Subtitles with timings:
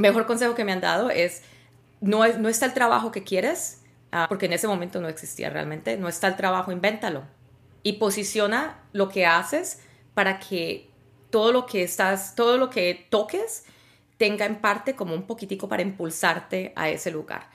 [0.00, 1.42] mejor consejo que me han dado es,
[2.00, 5.96] no, no está el trabajo que quieres, ah, porque en ese momento no existía realmente,
[5.96, 7.22] no está el trabajo, invéntalo.
[7.82, 9.80] Y posiciona lo que haces
[10.14, 10.90] para que
[11.30, 13.64] todo lo que estás, todo lo que toques
[14.18, 17.48] tenga en parte como un poquitico para impulsarte a ese lugar.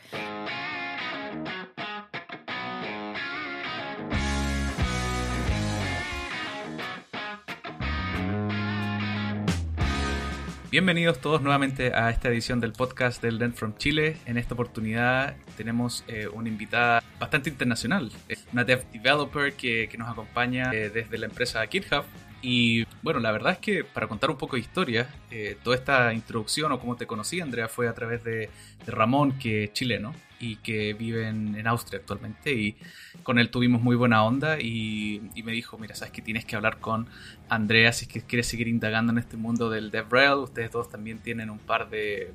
[10.76, 14.18] Bienvenidos todos nuevamente a esta edición del podcast del Dent from Chile.
[14.26, 18.12] En esta oportunidad tenemos eh, una invitada bastante internacional,
[18.52, 22.04] una dev developer que, nos acompaña eh, desde la empresa GitHub.
[22.48, 26.14] Y bueno, la verdad es que para contar un poco de historia, eh, toda esta
[26.14, 28.52] introducción o cómo te conocí, Andrea, fue a través de,
[28.86, 32.54] de Ramón, que es chileno y que vive en, Austria actualmente.
[32.54, 32.76] Y
[33.24, 36.80] con él tuvimos muy buena onda y, me dijo, mira, sabes que tienes que hablar
[36.80, 37.08] con
[37.50, 40.36] Andrea si es que quieres seguir indagando en este mundo del DevRel.
[40.36, 42.32] Ustedes todos también tienen un par de,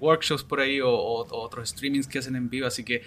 [0.00, 3.02] workshops por ahí o, otros streamings que hacen en vivo, así que...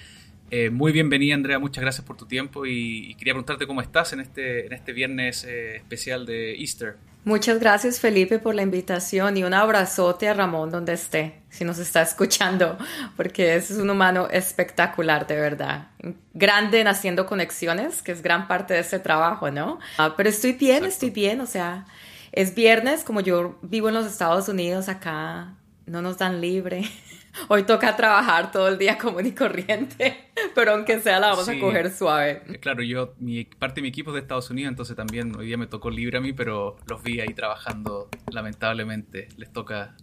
[0.50, 4.22] Eh, muy bienvenida Andrea, muchas gracias por tu tiempo y, quería preguntarte cómo estás en
[4.22, 6.96] este, en este viernes eh, especial de Easter.
[7.26, 11.78] Muchas gracias Felipe por la invitación y un abrazote a Ramón donde esté, si nos
[11.78, 12.78] está escuchando,
[13.18, 15.90] porque es un humano espectacular de verdad.
[16.34, 19.80] Grande en haciendo conexiones, que es gran parte de ese trabajo, ¿no?
[19.98, 21.86] Ah, pero estoy bien, estoy bien, o sea,
[22.32, 25.54] es viernes, como yo vivo en los Estados Unidos, acá
[25.86, 26.84] no nos dan libre.
[27.48, 31.60] Hoy toca trabajar todo el día común y corriente, pero aunque sea la vamos a
[31.60, 32.42] coger suave.
[32.48, 35.48] Eh, claro, yo, mi, parte de mi equipo es de Estados Unidos, entonces también hoy
[35.48, 39.96] día me tocó libre a mí, pero los vi ahí trabajando, lamentablemente, les toca...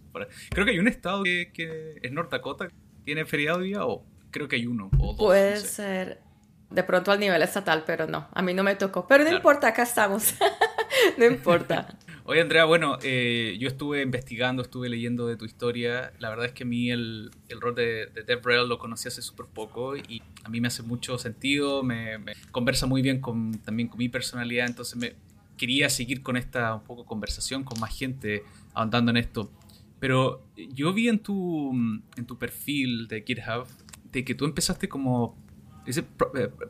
[0.49, 2.67] Creo que hay un estado que, es North Dakota,
[3.03, 5.17] tiene feriado día o creo que hay uno o dos.
[5.17, 6.21] Puede ser
[6.69, 9.07] de pronto al nivel estatal, pero no, a mí no me tocó.
[9.07, 10.35] Pero no importa, acá estamos.
[11.17, 11.87] no importa.
[12.27, 16.11] Oye, Andrea, bueno, eh, yo estuve investigando, estuve leyendo de tu historia.
[16.17, 19.21] La verdad es que a mí el, el rol de, de DevRel lo conocí hace
[19.21, 22.17] súper poco y a mí me hace mucho sentido, me,
[22.49, 25.13] conversa muy bien con, también con mi personalidad, entonces me
[25.55, 28.41] quería seguir con esta un poco conversación con más gente
[28.73, 29.51] ahondando en esto.
[29.99, 31.73] Pero yo vi en tu,
[32.17, 33.67] en tu perfil de GitHub
[34.11, 35.37] de que tú empezaste como
[35.85, 36.03] ¿Es eh,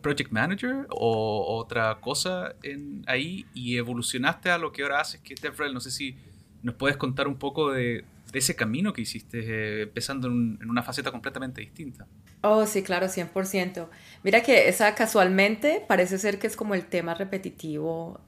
[0.01, 5.33] Project Manager o otra cosa en ahí y evolucionaste a lo que ahora haces, que
[5.33, 5.73] es DevRel?
[5.73, 6.15] No sé si
[6.63, 8.03] nos puedes contar un poco de,
[8.33, 12.05] ese camino que hiciste, eh, empezando en, una faceta completamente distinta.
[12.41, 13.87] Oh, sí, claro, 100%.
[14.23, 18.19] Mira que esa casualmente parece ser que es como el tema repetitivo.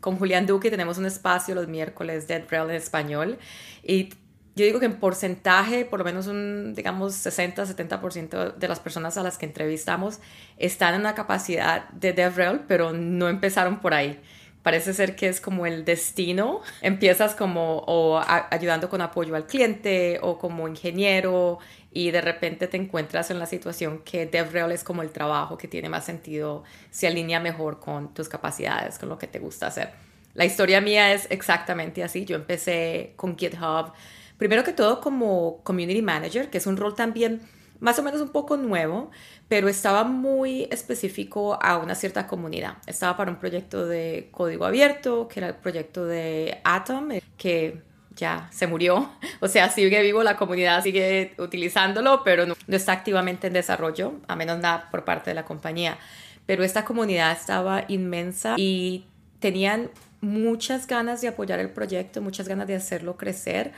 [0.00, 3.38] Con Julián Duque tenemos un espacio los miércoles DevRel en español
[3.82, 4.10] y
[4.56, 9.22] yo digo que en porcentaje, por lo menos un, digamos, 60-70% de las personas a
[9.22, 10.20] las que entrevistamos
[10.58, 14.20] están en la capacidad de DevRel, pero no empezaron por ahí.
[14.62, 16.62] Parece ser que es como el destino.
[16.82, 21.58] Empiezas como ayudando con apoyo al cliente o como ingeniero
[21.92, 25.68] y de repente te encuentras en la situación que DevRel es como el trabajo que
[25.68, 29.90] tiene más sentido, se alinea mejor con tus capacidades, con lo que te gusta hacer.
[30.34, 32.24] La historia mía es exactamente así.
[32.24, 33.92] Yo empecé con GitHub
[34.38, 37.40] primero que todo como community manager, que es un rol también
[37.80, 39.10] más o menos un poco nuevo,
[39.48, 42.78] pero estaba muy específico a una cierta comunidad.
[42.86, 47.82] Estaba para un proyecto de código abierto, que era el proyecto de Atom, que
[48.16, 49.10] ya se murió.
[49.40, 54.14] O sea, sigue vivo, la comunidad sigue utilizándolo, pero no, no está activamente en desarrollo,
[54.26, 55.98] a menos nada por parte de la compañía.
[56.46, 59.04] Pero esta comunidad estaba inmensa y
[59.40, 59.90] tenían
[60.22, 63.72] muchas ganas de apoyar el proyecto, muchas ganas de hacerlo crecer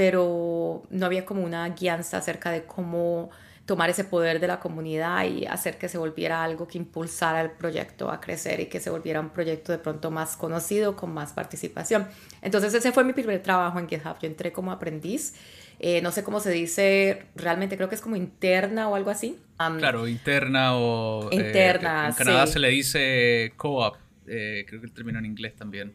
[0.00, 3.28] pero no había como una guianza acerca de cómo
[3.66, 7.50] tomar ese poder de la comunidad y hacer que se volviera algo que impulsara el
[7.50, 11.34] proyecto a crecer y que se volviera un proyecto de pronto más conocido, con más
[11.34, 12.08] participación.
[12.40, 14.16] Entonces ese fue mi primer trabajo en GitHub.
[14.22, 15.34] Yo entré como aprendiz.
[15.78, 19.36] Eh, no sé cómo se dice, realmente creo que es como interna o algo así.
[19.58, 21.30] claro, interna o...
[21.30, 23.96] Eh, interna, En Canadá se le dice co-op,
[24.26, 25.92] eh, creo que el término en inglés también.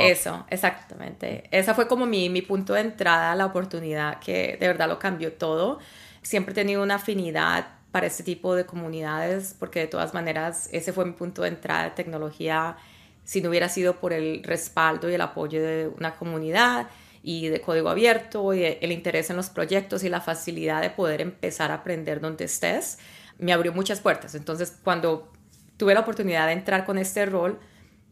[0.00, 1.44] Eso, exactamente.
[1.50, 5.32] Esa fue como mi, mi punto de entrada la oportunidad que de verdad lo cambió
[5.32, 5.78] todo.
[6.22, 10.92] Siempre he tenido una afinidad para este tipo de comunidades porque de todas maneras ese
[10.92, 12.76] fue mi punto de entrada de tecnología.
[13.24, 16.88] Si no hubiera sido por el respaldo y el apoyo de una comunidad
[17.22, 21.20] y de código abierto y el interés en los proyectos y la facilidad de poder
[21.20, 22.98] empezar a aprender donde estés,
[23.38, 24.34] me abrió muchas puertas.
[24.34, 25.32] Entonces, cuando
[25.76, 27.58] tuve la oportunidad de entrar con este rol,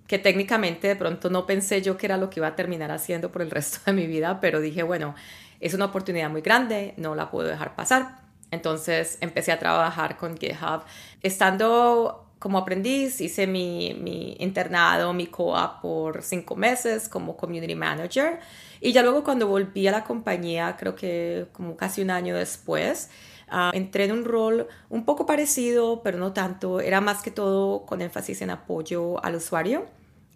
[0.07, 3.33] que técnicamente de pronto no pensé yo que era lo que iba a terminar haciendo
[3.33, 5.15] por el resto de mi vida, pero dije, bueno,
[5.61, 8.23] es una oportunidad muy grande, no la puedo dejar pasar.
[8.51, 10.83] Entonces empecé a trabajar con GitHub.
[11.23, 18.41] Estando como aprendiz, hice mi, mi internado, mi co-op por cinco meses como community manager.
[18.81, 23.11] Y ya luego cuando volví a la compañía, creo que como casi un año después,
[23.53, 26.81] uh, entré en un rol un poco parecido, pero no tanto.
[26.81, 29.87] Era más que todo con énfasis en apoyo al usuario.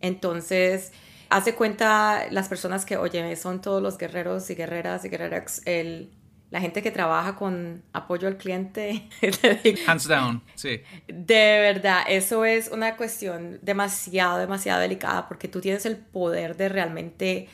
[0.01, 0.93] Entonces,
[1.31, 6.11] hace cuenta las personas que, oye, son todos los guerreros y guerreras y guerreras, el,
[6.51, 9.09] la gente que trabaja con apoyo al cliente.
[9.87, 10.81] Hands down, sí.
[11.09, 16.69] De verdad, eso es una cuestión demasiado, demasiado delicada porque tú tienes el poder de
[16.69, 17.49] realmente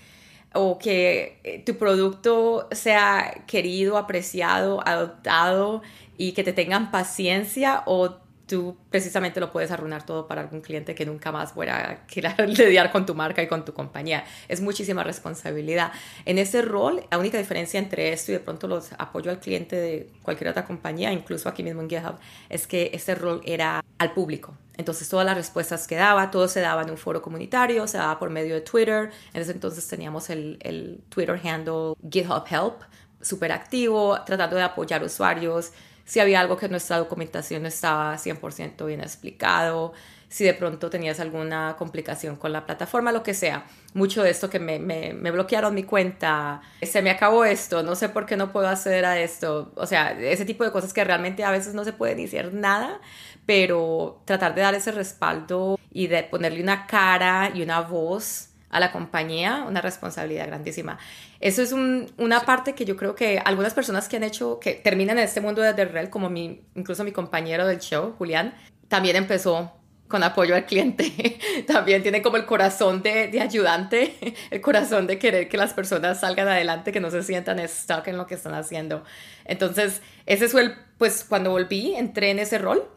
[0.54, 5.82] o que eh, tu producto sea querido, apreciado, adoptado
[6.16, 8.21] y que te tengan paciencia o
[8.52, 12.92] tú precisamente lo puedes arruinar todo para algún cliente que nunca más fuera a lidiar
[12.92, 14.24] con tu marca y con tu compañía.
[14.46, 15.90] Es muchísima responsabilidad.
[16.26, 19.76] En ese rol, la única diferencia entre esto y de pronto los apoyo al cliente
[19.76, 22.16] de cualquier otra compañía, incluso aquí mismo en GitHub,
[22.50, 24.54] es que ese rol era al público.
[24.76, 28.18] Entonces todas las respuestas que daba, todo se daba en un foro comunitario, se daba
[28.18, 29.12] por medio de Twitter.
[29.32, 32.82] En ese entonces teníamos el, el Twitter handle GitHub Help,
[33.22, 35.72] súper activo, tratando de apoyar usuarios
[36.12, 39.94] si había algo que nuestra documentación no estaba 100% bien explicado,
[40.28, 43.64] si de pronto tenías alguna complicación con la plataforma, lo que sea.
[43.94, 47.94] Mucho de esto que me, me, me, bloquearon mi cuenta, se me acabó esto, no
[47.94, 49.72] sé por qué no puedo acceder a esto.
[49.74, 53.00] O sea, ese tipo de cosas que realmente a veces no se puede iniciar nada,
[53.46, 58.80] pero tratar de dar ese respaldo y de ponerle una cara y una voz a
[58.80, 60.98] la compañía, una responsabilidad grandísima.
[61.40, 65.18] Eso es una parte que yo creo que algunas personas que han hecho, que terminan
[65.18, 68.54] en este mundo de The como mi, incluso mi compañero del show, Julián,
[68.88, 69.72] también empezó
[70.08, 71.38] con apoyo al cliente.
[71.66, 76.20] también tiene como el corazón de, de, ayudante, el corazón de querer que las personas
[76.20, 79.04] salgan adelante, que no se sientan stuck en lo que están haciendo.
[79.44, 82.88] Entonces, ese fue el, pues cuando volví, entré en ese rol,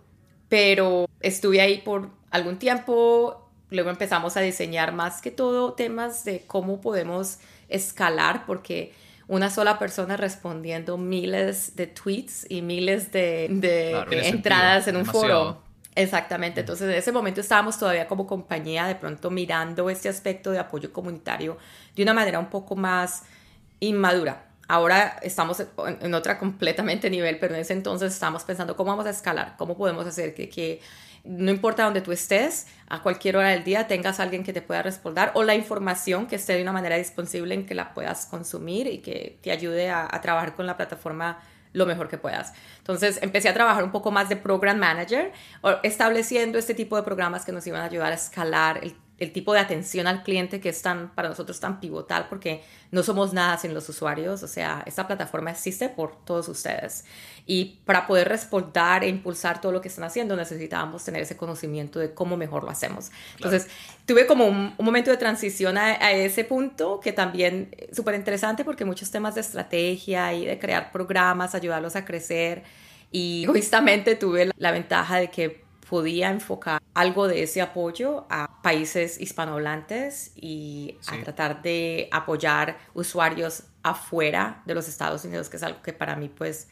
[0.48, 6.44] pero estuve ahí por algún tiempo, Luego empezamos a diseñar más que todo temas de
[6.46, 8.94] cómo podemos escalar, porque
[9.28, 13.46] una sola persona respondiendo miles de tweets y miles de,
[14.12, 15.64] entradas en un foro.
[15.96, 20.60] Exactamente, entonces en ese momento estábamos todavía como compañía de pronto mirando este aspecto de
[20.60, 21.58] apoyo comunitario
[21.96, 23.24] de una manera un poco más
[23.80, 24.48] inmadura.
[24.68, 25.64] Ahora estamos
[26.02, 29.78] en otra completamente nivel, pero en ese entonces estamos pensando cómo vamos a escalar, cómo
[29.78, 30.82] podemos hacer que, que
[31.26, 34.84] no importa dónde tú estés, a cualquier hora del día tengas alguien que te pueda
[34.84, 38.88] responder o la información que esté de una manera disponible en que la puedas consumir
[38.88, 41.40] y que te ayude a, trabajar con la plataforma
[41.74, 42.54] lo mejor que puedas.
[42.78, 45.34] Entonces empecé a trabajar un poco más de program manager,
[45.84, 49.54] estableciendo este tipo de programas que nos iban a ayudar a escalar el el tipo
[49.54, 53.58] de atención al cliente que es tan, para nosotros tan pivotal porque no somos nada
[53.58, 57.06] sin los usuarios, o sea, esta plataforma existe por todos ustedes.
[57.46, 62.00] Y para poder respaldar e impulsar todo lo que están haciendo, necesitábamos tener ese conocimiento
[62.00, 63.12] de cómo mejor lo hacemos.
[63.36, 63.68] Entonces,
[64.06, 68.86] tuve como un, momento de transición a, a ese punto que también súper interesante porque
[68.86, 72.64] muchos temas de estrategia y de crear programas, ayudarlos a crecer.
[73.12, 79.20] Y egoístamente tuve la ventaja de que podía enfocar algo de ese apoyo a países
[79.20, 85.82] hispanohablantes y a tratar de apoyar usuarios afuera de los Estados Unidos, que es algo
[85.82, 86.70] que para mí pues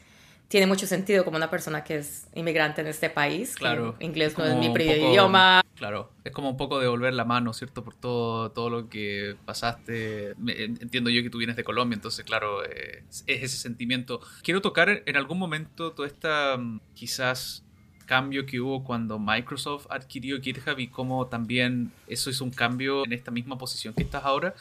[0.48, 3.54] tiene mucho sentido como una persona que es inmigrante en este país.
[3.56, 3.96] Claro.
[4.00, 5.62] Inglés no es mi primer idioma.
[5.76, 7.82] Claro, es como un poco devolver la mano, ¿cierto?
[7.82, 10.34] Por todo, todo lo que pasaste.
[10.46, 14.20] Entiendo yo que tú vienes de Colombia, entonces, claro, eh, es ese sentimiento.
[14.42, 17.63] Quiero tocar en algún momento toda esta, mm, quizás,
[18.04, 23.12] cambio que hubo cuando Microsoft adquirió GitHub y cómo también eso es un cambio en
[23.12, 24.54] esta misma posición que estás ahora.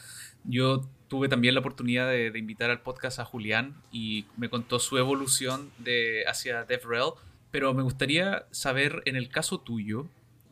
[0.43, 4.97] Yo tuve también la oportunidad de, invitar al podcast a Julián y me contó su
[4.97, 7.11] evolución de, hacia DevRel,
[7.51, 10.07] pero me gustaría saber en el caso tuyo,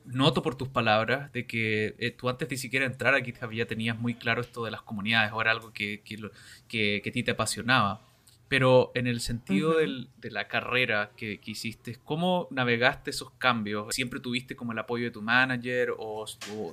[0.05, 3.65] noto por tus palabras de que eh, tú antes de siquiera entrar a GitHub ya
[3.65, 6.17] tenías muy claro esto de las comunidades, o era algo que, que,
[6.67, 8.01] que, que a ti te apasionaba.
[8.51, 13.95] Pero en el sentido de la carrera que, hiciste, ¿cómo navegaste esos cambios?
[13.95, 16.25] ¿Siempre tuviste como el apoyo de tu manager o,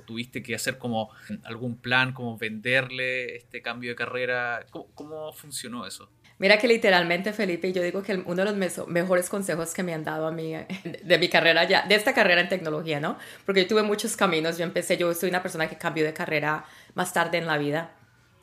[0.05, 1.09] tuviste que hacer como
[1.45, 4.65] algún plan, como venderle este cambio de carrera?
[4.93, 6.09] ¿Cómo, funcionó eso?
[6.37, 10.03] Mira que literalmente, Felipe, yo digo que uno de los mejores consejos que me han
[10.03, 10.51] dado a mí
[11.03, 13.17] de mi carrera ya, de esta carrera en tecnología, ¿no?
[13.45, 16.65] Porque yo tuve muchos caminos, yo empecé, yo soy una persona que cambió de carrera
[16.93, 17.95] más tarde en la vida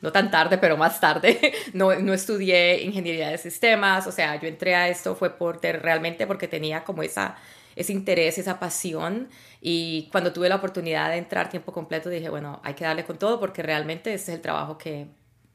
[0.06, 4.46] no tan tarde, pero más tarde, no, no estudié ingeniería de sistemas, o sea, yo
[4.46, 7.36] entré a esto fue por, realmente porque tenía como esa,
[7.74, 9.28] ese interés, esa pasión
[9.60, 13.18] y cuando tuve la oportunidad de entrar tiempo completo dije, bueno, hay que darle con
[13.18, 15.08] todo porque realmente este es el trabajo que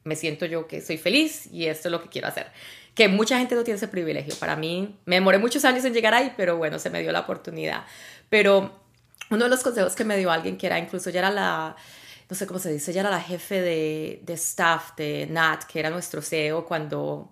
[0.04, 2.48] me siento yo que soy feliz y esto es lo que quiero hacer.
[2.94, 4.34] Que mucha gente no tiene ese privilegio.
[4.34, 7.20] Para mí, me demoré muchos años en llegar ahí, pero bueno, se me dio la
[7.20, 7.84] oportunidad.
[8.28, 8.82] Pero
[9.30, 11.76] uno de los consejos que me dio alguien que era incluso ya era la,
[12.32, 15.78] no sé cómo se dice, ya era la jefe de, de staff de Nat, que
[15.78, 17.30] era nuestro CEO cuando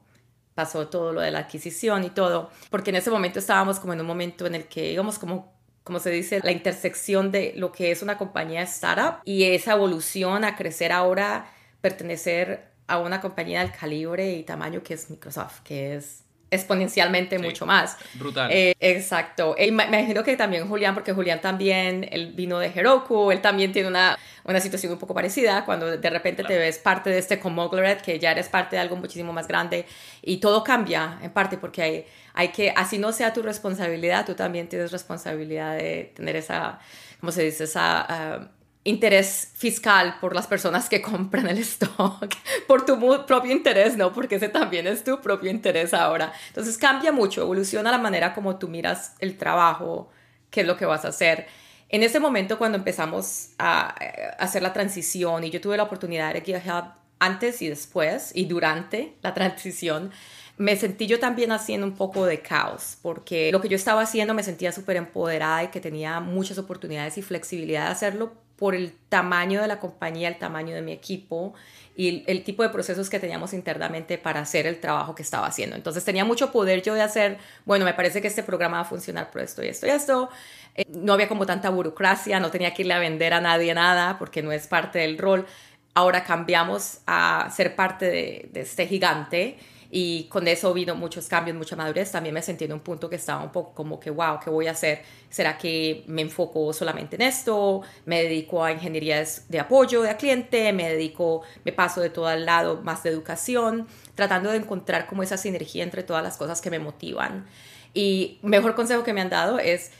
[0.54, 4.02] pasó todo lo de la adquisición y todo, porque en ese momento estábamos como en
[4.02, 7.90] un momento en el que íbamos como como se dice, la intersección de lo que
[7.90, 13.72] es una compañía startup y esa evolución a crecer ahora, pertenecer a una compañía del
[13.72, 17.96] calibre y tamaño que es Microsoft, que es exponencialmente mucho más.
[18.14, 18.50] Brutal.
[18.50, 19.54] Eh, exacto.
[19.58, 23.72] Y me, imagino que también Julián, porque Julián también, él vino de Heroku, él también
[23.72, 27.38] tiene una, una situación un poco parecida, cuando de repente te ves parte de este
[27.38, 29.86] conglomerate, que ya eres parte de algo muchísimo más grande,
[30.22, 34.34] y todo cambia en parte porque hay, hay que, así no sea tu responsabilidad, tú
[34.34, 36.80] también tienes responsabilidad de tener esa,
[37.20, 37.64] ¿cómo se dice?
[37.64, 38.06] Esa...
[38.08, 38.48] Ah,
[38.84, 42.34] interés fiscal por las personas que compran el stock,
[42.66, 44.12] por tu propio interés, ¿no?
[44.12, 46.32] Porque ese también es tu propio interés ahora.
[46.48, 50.10] Entonces cambia mucho, evoluciona la manera como tú miras el trabajo,
[50.50, 51.46] qué es lo que vas a hacer.
[51.90, 53.94] En ese momento cuando empezamos a,
[54.38, 56.84] hacer la transición y yo tuve la oportunidad de GitHub
[57.18, 60.10] antes y después y durante la transición,
[60.56, 64.34] me sentí yo también haciendo un poco de caos, porque lo que yo estaba haciendo
[64.34, 68.92] me sentía súper empoderada y que tenía muchas oportunidades y flexibilidad de hacerlo por el
[69.08, 71.54] tamaño de la compañía, el tamaño de mi equipo
[71.96, 75.76] y el, tipo de procesos que teníamos internamente para hacer el trabajo que estaba haciendo.
[75.76, 78.86] Entonces tenía mucho poder yo de hacer, bueno, me parece que este programa va a
[78.86, 80.28] funcionar por esto y esto y esto.
[80.74, 84.18] Eh, no había como tanta burocracia, no tenía que irle a vender a nadie nada
[84.18, 85.46] porque no es parte del rol.
[85.94, 89.58] Ahora cambiamos a ser parte de, de este gigante
[89.92, 92.12] y con eso vino muchos cambios, mucha madurez.
[92.12, 94.68] También me sentí en un punto que estaba un poco como que, wow, ¿qué voy
[94.68, 95.02] a hacer?
[95.28, 97.82] ¿Será que me enfoco solamente en esto?
[98.04, 100.72] ¿Me dedico a ingenierías de apoyo de cliente?
[100.72, 103.88] ¿Me dedico, me paso de todo al lado más de educación?
[104.14, 107.46] Tratando de encontrar como esa sinergia entre todas las cosas que me motivan.
[107.92, 109.90] Y mejor consejo que me han dado es,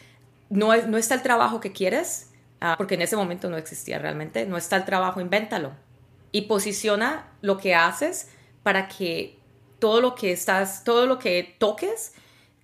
[0.51, 2.31] no, no está el trabajo que quieres,
[2.61, 5.73] ah, porque en ese momento no existía realmente, no está el trabajo, invéntalo.
[6.31, 8.29] Y posiciona lo que haces
[8.63, 9.40] para que
[9.81, 12.15] todo lo que estás, todo lo que toques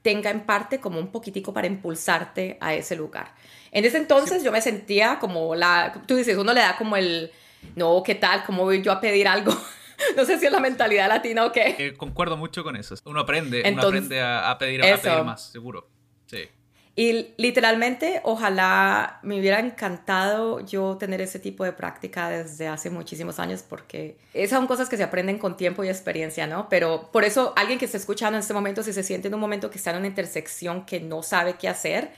[0.02, 3.34] tenga en parte como un poquitico para impulsarte a ese lugar.
[3.72, 7.32] En ese entonces yo me sentía como la, tú dices, uno le da como el,
[7.74, 8.44] no, ¿qué tal?
[8.44, 9.52] ¿Cómo voy yo a pedir algo?
[10.16, 11.74] no sé si es la mentalidad latina o qué.
[11.78, 12.94] Eh, concuerdo mucho con eso.
[13.04, 15.88] Uno aprende, uno aprende a, pedir, a pedir más, seguro.
[16.26, 16.48] Sí.
[16.98, 23.38] Y literalmente, ojalá me hubiera encantado yo tener ese tipo de práctica desde hace muchísimos
[23.38, 26.70] años, porque esas son cosas que se aprenden con tiempo y experiencia, ¿no?
[26.70, 29.40] Pero por eso, alguien que esté escuchando en este momento, si se siente en un
[29.40, 32.12] momento que está en una intersección que no sabe qué hacer,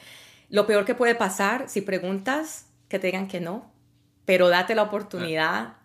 [0.49, 3.73] lo peor que puede pasar, si preguntas, que te digan que no,
[4.27, 5.78] pero date la oportunidad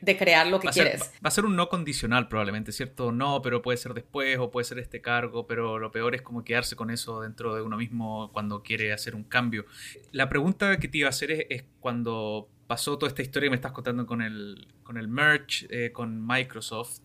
[0.00, 1.12] de crear lo que quieres.
[1.24, 3.12] va a ser un no condicional probablemente, ¿cierto?
[3.12, 6.44] No, pero puede ser después o puede ser este cargo, pero lo peor es como
[6.44, 9.64] quedarse con eso dentro de uno mismo cuando quiere hacer un cambio.
[10.12, 13.56] La pregunta que te iba a hacer es, cuando pasó toda esta historia que me
[13.56, 17.00] estás contando con el, con el merch, eh, con Microsoft,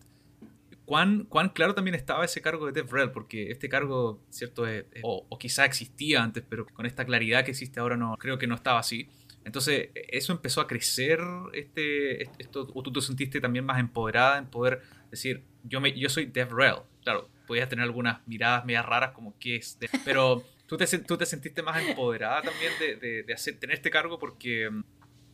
[0.84, 3.10] ¿cuán, ¿cuán claro también estaba ese cargo de DevRel?
[3.10, 4.64] Porque este cargo, ¿cierto?
[5.02, 8.46] o, o quizá existía antes, pero con esta claridad que existe ahora no creo que
[8.46, 9.08] no estaba así.
[9.46, 11.20] Entonces, eso empezó a crecer,
[11.52, 16.08] este, esto, o tú te sentiste también más empoderada en poder decir, yo, me, yo
[16.08, 16.78] soy DevRel.
[17.04, 21.24] Claro, podías tener algunas miradas medias raras como que es, pero tú te, tú te
[21.26, 24.82] sentiste más empoderada también de, de, hacer, tener este cargo porque mm,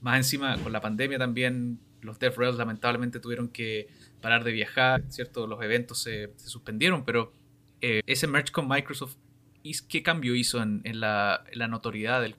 [0.02, 3.88] más encima con la pandemia también los DevRels lamentablemente tuvieron que
[4.21, 5.47] parar de viajar, ¿cierto?
[5.47, 7.33] Los eventos se, suspendieron, pero
[7.81, 9.16] eh, ese merge con Microsoft,
[9.88, 12.35] ¿qué cambio hizo en, la, notoriedad de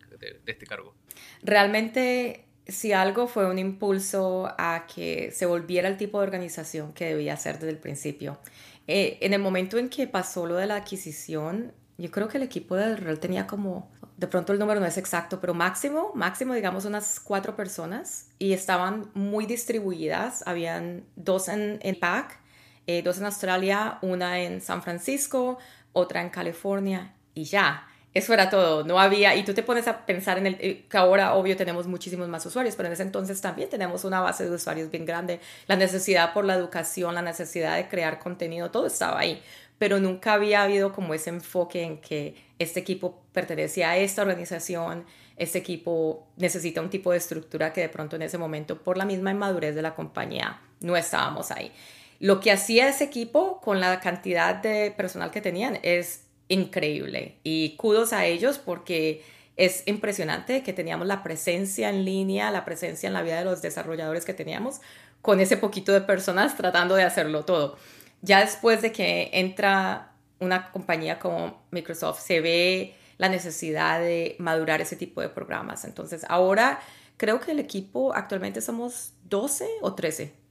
[0.45, 0.93] este cargo?
[1.41, 7.05] Realmente, si algo fue un impulso a que se volviera el tipo de organización que
[7.05, 8.39] debía ser desde el principio.
[8.87, 12.43] Eh, en el momento en que pasó lo de la adquisición, yo creo que el
[12.43, 16.53] equipo del Real tenía como, de pronto el número no es exacto, pero máximo, máximo
[16.53, 20.43] digamos unas cuatro personas y estaban muy distribuidas.
[20.45, 22.39] Habían dos en, en PAC,
[22.87, 25.59] eh, dos en Australia, una en San Francisco,
[25.93, 27.87] otra en California y ya.
[28.13, 30.97] Eso era todo, no había, y tú te pones a pensar en el, eh, que
[30.97, 34.51] ahora obvio tenemos muchísimos más usuarios, pero en ese entonces también tenemos una base de
[34.51, 39.19] usuarios bien grande, la necesidad por la educación, la necesidad de crear contenido, todo estaba
[39.19, 39.41] ahí,
[39.79, 45.05] pero nunca había habido como ese enfoque en que este equipo pertenece a esta organización,
[45.35, 49.05] este equipo necesita un tipo de estructura que de pronto en ese momento, por la
[49.05, 51.71] misma inmadurez de la compañía, no estábamos ahí.
[52.19, 57.75] Lo que hacía ese equipo con la cantidad de personal que tenían es increíble y
[57.77, 59.23] kudos a ellos porque
[59.55, 63.61] es impresionante que teníamos la presencia en línea, la presencia en la vida de los
[63.61, 64.81] desarrolladores que teníamos
[65.21, 67.77] con ese poquito de personas tratando de hacerlo todo.
[68.21, 74.81] Ya después de que entra una compañía como Microsoft, se ve la necesidad de madurar
[74.81, 75.85] ese tipo de programas.
[75.85, 76.79] Entonces, ahora
[77.17, 80.42] creo que el equipo actualmente somos 12 o 13.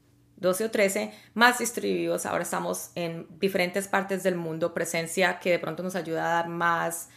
[0.42, 2.26] 12 o 13 más distribuidos.
[2.26, 6.48] Ahora estamos en diferentes partes del mundo, presencia que de pronto nos ayuda a dar
[6.48, 7.08] más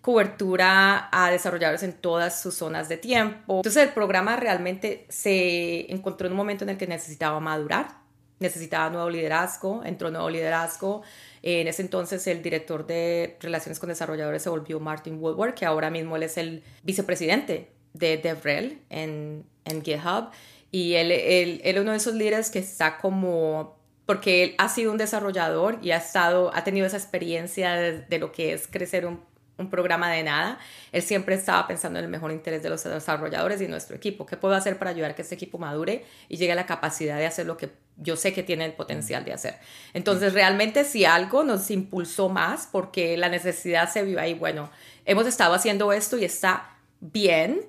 [0.00, 3.56] cobertura a desarrolladores en todas sus zonas de tiempo.
[3.56, 7.98] Entonces el programa realmente se encontró en un momento en el que necesitaba madurar,
[8.38, 11.02] necesitaba nuevo liderazgo, entró nuevo liderazgo.
[11.42, 15.90] En ese entonces el director de relaciones con desarrolladores se volvió Martin Woodward, que ahora
[15.90, 20.30] mismo él es el vicepresidente de DevRel en, en GitHub.
[20.70, 24.68] Y él, él, él es uno de esos líderes que está como porque él ha
[24.68, 29.06] sido un desarrollador y ha estado, ha tenido esa experiencia de, lo que es crecer
[29.06, 29.20] un
[29.60, 30.58] un programa de nada.
[30.90, 34.26] Él siempre estaba pensando en el mejor interés de los desarrolladores y nuestro equipo.
[34.26, 37.16] ¿Qué puedo hacer para ayudar a que este equipo madure y llegue a la capacidad
[37.16, 39.58] de hacer lo que yo sé que tiene el potencial de hacer?
[39.92, 44.70] Entonces, realmente si algo nos impulsó más porque la necesidad se vio ahí, bueno,
[45.04, 47.60] hemos estado haciendo esto y está bien,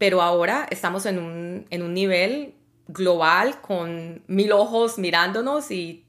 [0.00, 2.54] pero ahora estamos en un, en un nivel
[2.88, 6.06] global con mil ojos mirándonos y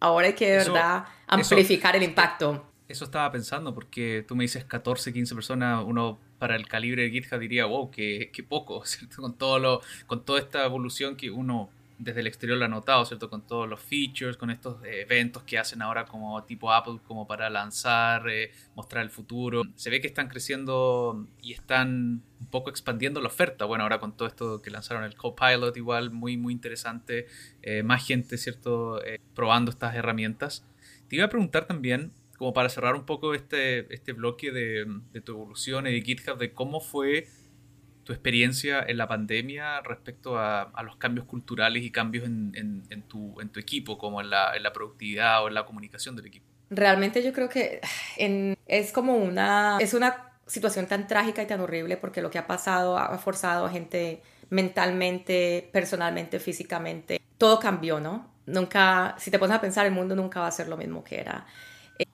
[0.00, 2.64] ahora hay que de verdad amplificar el impacto.
[2.88, 7.10] Eso estaba pensando, porque tú me dices 14, 15 personas, uno para el calibre de
[7.10, 9.20] GitHub diría, wow, qué, poco, ¿cierto?
[9.20, 13.04] Con, todo lo, con toda esta evolución que uno desde el exterior lo ha notado,
[13.04, 13.30] ¿cierto?
[13.30, 17.48] Con todos los features, con estos eventos que hacen ahora como tipo Apple, como para
[17.48, 19.62] lanzar, eh, mostrar el futuro.
[19.76, 23.64] Se ve que están creciendo y están un poco expandiendo la oferta.
[23.64, 27.26] Bueno, ahora con todo esto que lanzaron el Copilot, igual muy, muy interesante.
[27.62, 29.02] Eh, más gente, ¿cierto?
[29.04, 30.66] Eh, probando estas herramientas.
[31.08, 35.20] Te iba a preguntar también, como para cerrar un poco este, este bloque de, de,
[35.22, 37.26] tu evolución y de GitHub, de cómo fue
[38.06, 42.52] tu experiencia en la pandemia respecto a, a los cambios culturales y cambios en,
[42.88, 46.14] en, tu, en tu equipo, como en la, en la, productividad o en la comunicación
[46.14, 46.46] del equipo.
[46.70, 47.80] Realmente yo creo que
[48.66, 52.46] es como una, es una situación tan trágica y tan horrible porque lo que ha
[52.46, 57.20] pasado ha forzado a gente mentalmente, personalmente, físicamente.
[57.38, 58.30] Todo cambió, ¿no?
[58.46, 61.18] Nunca, si te pones a pensar, el mundo nunca va a ser lo mismo que
[61.18, 61.44] era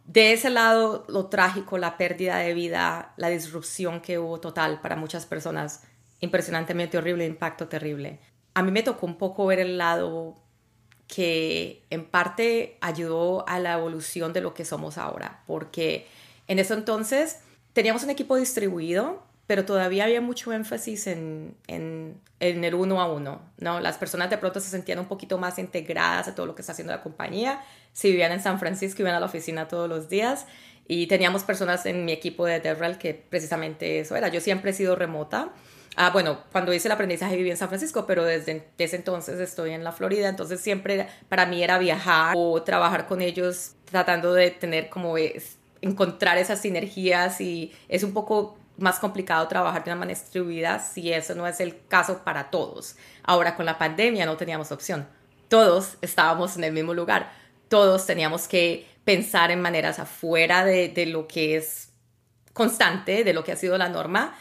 [0.04, 4.96] de ese lado, lo trágico, la pérdida de vida, la disrupción que hubo total para
[4.96, 5.84] muchas personas,
[6.22, 8.18] impresionantemente horrible, impacto terrible.
[8.54, 10.40] A mí me tocó un poco ver el lado
[11.06, 16.06] que en parte ayudó a la evolución de lo que somos ahora, porque
[16.48, 17.40] en ese entonces
[17.74, 23.42] teníamos un equipo distribuido, pero todavía había mucho énfasis en, en, el uno a uno,
[23.58, 23.80] ¿no?
[23.80, 26.72] Las personas de pronto se sentían un poquito más integradas a todo lo que está
[26.72, 27.60] haciendo la compañía
[27.92, 30.46] si vivían en San Francisco, iban a la oficina todos los días
[30.88, 34.28] y teníamos personas en mi equipo de DevRel que precisamente eso era.
[34.28, 35.52] Yo siempre he sido remota.
[35.96, 39.72] Ah, bueno, cuando hice el aprendizaje viví en San Francisco, pero desde, ese entonces estoy
[39.72, 44.50] en la Florida, entonces siempre para mí era viajar o trabajar con ellos tratando de
[44.50, 45.16] tener como
[45.82, 51.12] encontrar esas sinergias y es un poco más complicado trabajar de una manera distribuida si
[51.12, 52.96] eso no es el caso para todos.
[53.22, 55.06] Ahora con la pandemia no teníamos opción.
[55.48, 61.26] Todos estábamos en el mismo lugar todos teníamos que pensar en maneras afuera de, lo
[61.26, 61.88] que es
[62.52, 64.36] constante, de lo que ha sido la norma,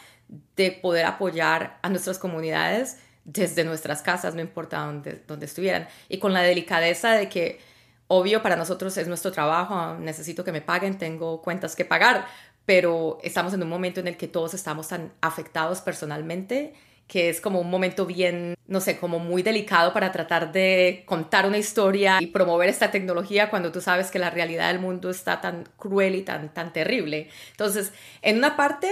[0.56, 5.88] de poder apoyar a nuestras comunidades desde nuestras casas, no importa dónde, dónde estuvieran.
[6.08, 7.60] Y con la delicadeza de que,
[8.08, 12.26] obvio, para nosotros es nuestro trabajo, necesito que me paguen, tengo cuentas que pagar,
[12.64, 16.74] pero estamos en un momento en el que todos estamos tan afectados personalmente
[17.12, 21.46] que es como un momento bien, no sé, como muy delicado para tratar de contar
[21.46, 25.40] una historia y promover esta tecnología cuando tú sabes que la realidad del mundo está
[25.42, 27.28] tan cruel y tan, tan terrible.
[27.50, 27.92] Entonces,
[28.22, 28.88] en una parte,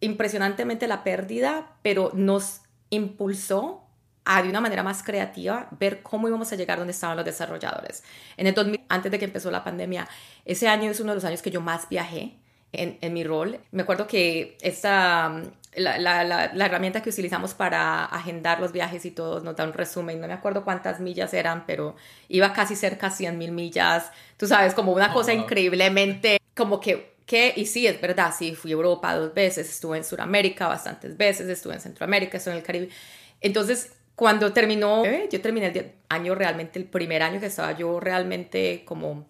[0.00, 3.84] impresionantemente la pérdida, pero nos impulsó
[4.24, 8.02] a de una manera más creativa ver cómo íbamos a llegar donde estaban los desarrolladores.
[8.36, 10.08] En el 2000, antes de que empezó la pandemia,
[10.44, 12.36] ese año es uno de los años que yo más viajé
[12.72, 13.60] en, en mi rol.
[13.72, 15.42] Me acuerdo que esta
[15.74, 19.72] la, la, la, herramienta que utilizamos para agendar los viajes y todo nos da un
[19.72, 20.20] resumen.
[20.20, 21.94] No me acuerdo cuántas millas eran, pero
[22.28, 24.10] iba casi cerca a 100 mil millas.
[24.36, 28.72] Tú sabes, como una cosa increíblemente, como que, que, y sí, es verdad, sí, fui
[28.72, 32.64] a Europa dos veces, estuve en Sudamérica bastantes veces, estuve en Centroamérica, estuve en el
[32.64, 32.88] Caribe.
[33.40, 38.82] Entonces, cuando terminó, yo terminé el año realmente, el primer año que estaba yo realmente
[38.84, 39.28] como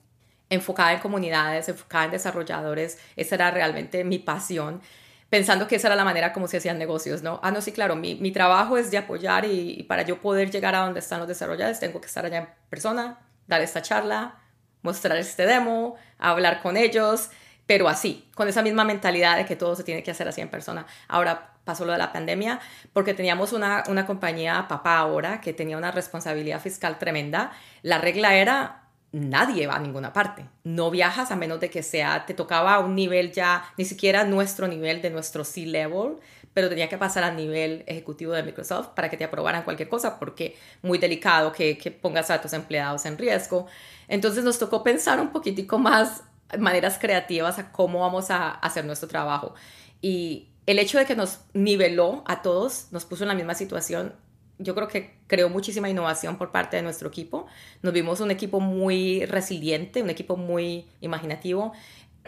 [0.49, 4.81] enfocada en comunidades, enfocada en desarrolladores, esa era realmente mi pasión
[5.29, 7.39] pensando que esa era la manera como se hacían negocios, ¿no?
[7.43, 10.75] Ah, no, sí, claro, mi, mi trabajo es de apoyar y, para yo poder llegar
[10.75, 14.39] a donde están los desarrolladores tengo que estar allá en persona, dar esta charla,
[14.81, 17.29] mostrar este demo, hablar con ellos,
[17.71, 20.49] pero así, con esa misma mentalidad de que todo se tiene que hacer así en
[20.49, 20.87] persona.
[21.07, 22.59] Ahora pasó lo de la pandemia
[22.93, 27.53] porque teníamos una, una compañía papá ahora que tenía una responsabilidad fiscal tremenda.
[27.83, 30.47] La regla era nadie va a ninguna parte.
[30.65, 34.67] No viajas a menos de que sea, te tocaba un nivel ya, ni siquiera nuestro
[34.67, 36.17] nivel de nuestro C-level,
[36.53, 40.19] pero tenía que pasar al nivel ejecutivo de Microsoft para que te aprobaran cualquier cosa,
[40.19, 43.69] porque muy delicado que, que pongas a tus empleados en riesgo.
[44.09, 46.25] Entonces nos tocó pensar un poquitico más
[46.59, 49.55] maneras creativas a cómo vamos a hacer nuestro trabajo.
[50.01, 54.15] Y el hecho de que nos niveló a todos, nos puso en la misma situación,
[54.59, 57.47] yo creo que creó muchísima innovación por parte de nuestro equipo.
[57.83, 61.73] Nos vimos un equipo muy resiliente, un equipo muy imaginativo.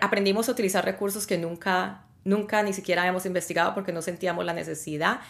[0.01, 4.55] Aprendimos a utilizar recursos que nunca, nunca ni siquiera habíamos investigado porque no sentíamos la
[4.55, 5.21] necesidad.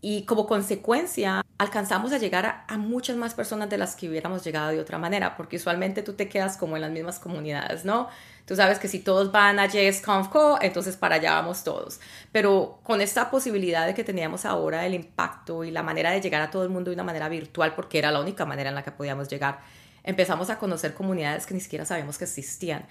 [0.00, 4.70] Y como consecuencia, alcanzamos a llegar a, muchas más personas de las que hubiéramos llegado
[4.70, 8.08] de otra manera, porque usualmente tú te quedas como en las mismas comunidades, ¿no?
[8.46, 12.00] Tú sabes que si todos van a JSConfCo, entonces para allá vamos todos.
[12.30, 16.42] Pero con esta posibilidad de que teníamos ahora el impacto y la manera de llegar
[16.42, 18.82] a todo el mundo de una manera virtual, porque era la única manera en la
[18.82, 19.60] que podíamos llegar,
[20.02, 22.86] empezamos a conocer comunidades que ni siquiera sabíamos que existían.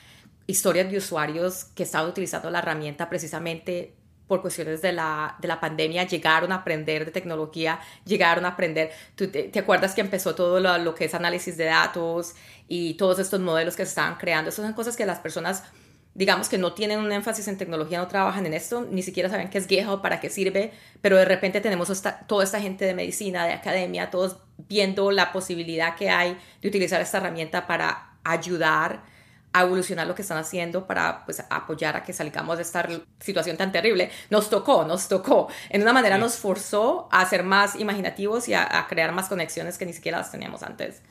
[0.47, 3.93] Historias de usuarios que estaban utilizando la herramienta precisamente
[4.27, 8.91] por cuestiones de la, de la pandemia, llegaron a aprender de tecnología, llegaron a aprender,
[9.15, 12.35] ¿tú te, acuerdas que empezó todo lo, lo, que es análisis de datos
[12.67, 14.49] y todos estos modelos que se estaban creando?
[14.49, 15.63] Esas son cosas que las personas,
[16.15, 19.49] digamos que no tienen un énfasis en tecnología, no trabajan en esto, ni siquiera saben
[19.49, 21.91] qué es GitHub, para qué sirve, pero de repente tenemos
[22.27, 24.37] toda esta gente de medicina, de academia, todos
[24.69, 29.12] viendo la posibilidad que hay de utilizar esta herramienta para ayudar
[29.53, 32.87] a evolucionar lo que están haciendo para pues, apoyar a que salgamos de esta
[33.19, 34.09] situación tan terrible.
[34.31, 35.47] Nos tocó, nos tocó.
[35.69, 39.85] En una manera nos forzó a ser más imaginativos y a, crear más conexiones que
[39.85, 41.03] ni siquiera las teníamos antes.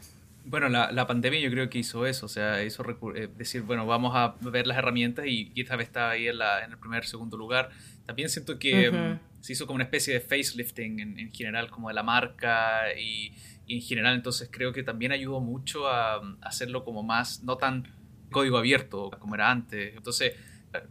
[0.45, 3.87] Bueno, la, la, pandemia yo creo que hizo eso, o sea, hizo eh, decir, bueno,
[3.87, 7.37] vamos a ver las herramientas y vez está ahí en, la, en el primer, segundo
[7.37, 7.71] lugar.
[8.07, 11.89] También siento que mm, se hizo como una especie de facelifting en, en general, como
[11.89, 13.33] de la marca y,
[13.69, 17.57] y, en general, entonces creo que también ayudó mucho a, a hacerlo como más, no
[17.57, 18.02] tan
[18.33, 19.95] código abierto como era antes.
[19.97, 20.35] Entonces,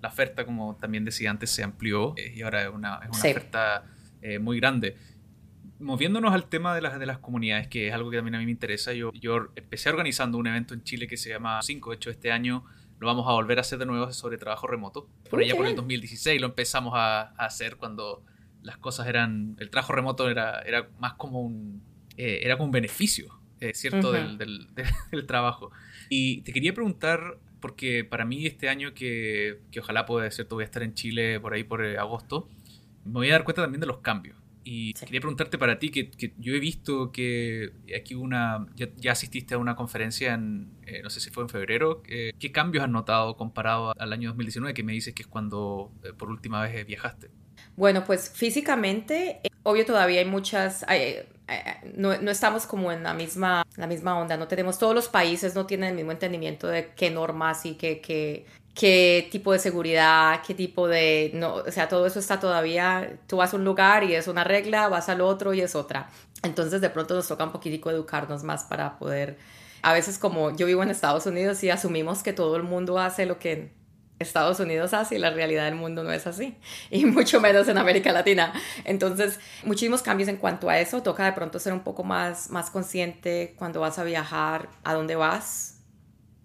[0.01, 3.17] la oferta, como también decía antes, se amplió eh, y ahora es una, es una
[3.17, 3.85] oferta
[4.21, 4.97] eh, muy grande.
[5.79, 8.45] Moviéndonos al tema de las, de las comunidades, que es algo que también a mí
[8.45, 11.95] me interesa, yo, yo empecé organizando un evento en Chile que se llama 5, de
[11.95, 12.63] hecho este año
[12.99, 15.09] lo vamos a volver a hacer de nuevo sobre trabajo remoto.
[15.27, 18.23] Por allá por el 2016 lo empezamos a, hacer cuando
[18.61, 21.81] las cosas eran, el trabajo remoto era, era más como un,
[22.15, 23.39] eh, era como un beneficio,
[23.73, 24.11] ¿cierto?
[24.11, 24.67] del, del,
[25.11, 25.71] del, trabajo.
[26.13, 30.63] Y te quería preguntar, porque para mí este año que, que ojalá pueda ser, voy
[30.63, 32.49] a estar en Chile por ahí por eh, agosto,
[33.05, 34.35] me voy a dar cuenta también de los cambios.
[34.65, 39.53] Y quería preguntarte para ti, que, que, yo he visto que aquí una, ya, asististe
[39.55, 42.89] a una conferencia en, eh, no sé si fue en febrero, eh, ¿qué cambios has
[42.89, 47.31] notado comparado al año 2019, que me dices que es cuando por última vez viajaste?
[47.75, 50.85] Bueno, pues físicamente, obvio todavía hay muchas,
[51.95, 55.55] no, no, estamos como en la misma, la misma onda, no tenemos, todos los países
[55.55, 60.41] no tienen el mismo entendimiento de qué normas y qué, qué, qué tipo de seguridad,
[60.45, 64.03] qué tipo de, no, o sea, todo eso está todavía, tú vas a un lugar
[64.03, 66.09] y es una regla, vas al otro y es otra.
[66.43, 69.37] Entonces de pronto nos toca un poquitico educarnos más para poder,
[69.81, 73.25] a veces como yo vivo en Estados Unidos y asumimos que todo el mundo hace
[73.25, 73.71] lo que
[74.21, 76.55] Estados Unidos hace y la realidad del mundo no es así,
[76.89, 78.53] y mucho menos en América Latina.
[78.85, 81.03] Entonces, muchísimos cambios en cuanto a eso.
[81.03, 85.15] Toca de pronto ser un poco más, más consciente cuando vas a viajar, a dónde
[85.15, 85.81] vas,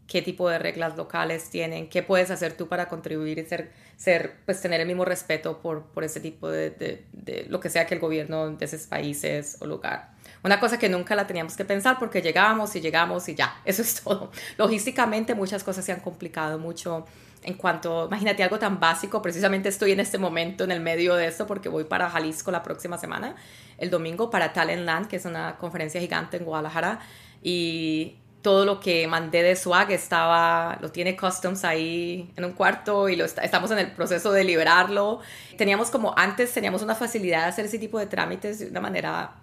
[0.07, 4.37] qué tipo de reglas locales tienen, qué puedes hacer tú para contribuir y ser, ser
[4.45, 7.87] pues tener el mismo respeto por, por ese tipo de, de, de lo que sea
[7.87, 10.11] que el gobierno de esos países o lugar.
[10.43, 13.83] Una cosa que nunca la teníamos que pensar porque llegábamos y llegamos y ya, eso
[13.83, 14.31] es todo.
[14.57, 17.07] Logísticamente muchas cosas se han complicado mucho
[17.47, 21.29] en cuanto, imagínate algo tan básico, precisamente estoy en este momento en el medio de
[21.29, 23.37] esto porque voy para Jalisco la próxima semana,
[23.79, 26.99] el domingo, para Talentland, que es una conferencia gigante en Guadalajara,
[27.43, 33.09] y todo lo que mandé de swag estaba, lo tiene Customs ahí en un cuarto
[33.09, 35.21] y lo estamos en el proceso de liberarlo.
[35.57, 39.37] Teníamos como antes, teníamos una facilidad de hacer ese tipo de trámites de una manera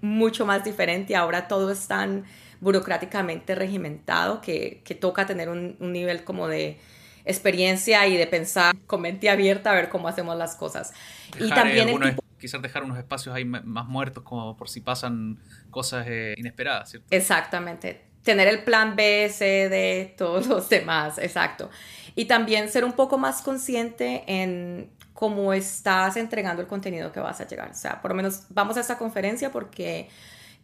[0.00, 2.24] mucho más diferente, ahora todo es tan
[2.60, 6.78] burocráticamente regimentado que, toca tener un nivel como de
[7.24, 10.92] experiencia y de pensar con mente abierta a ver cómo hacemos las cosas.
[11.38, 15.38] y también el quizás dejar unos espacios ahí más muertos como por si pasan
[15.70, 17.06] cosas eh, inesperadas, ¿cierto?
[17.10, 18.04] Exactamente.
[18.22, 21.70] Tener el plan B, C, D, todos los demás, exacto.
[22.14, 27.40] Y también ser un poco más consciente en cómo estás entregando el contenido que vas
[27.40, 27.70] a llegar.
[27.70, 30.10] O sea, por lo menos vamos a esta conferencia porque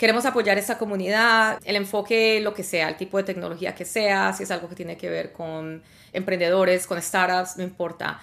[0.01, 4.33] queremos apoyar esta comunidad, el enfoque, lo que sea, el tipo de tecnología que sea,
[4.33, 5.83] si es algo que tiene que ver con
[6.15, 8.19] emprendedores, con startups, no importa.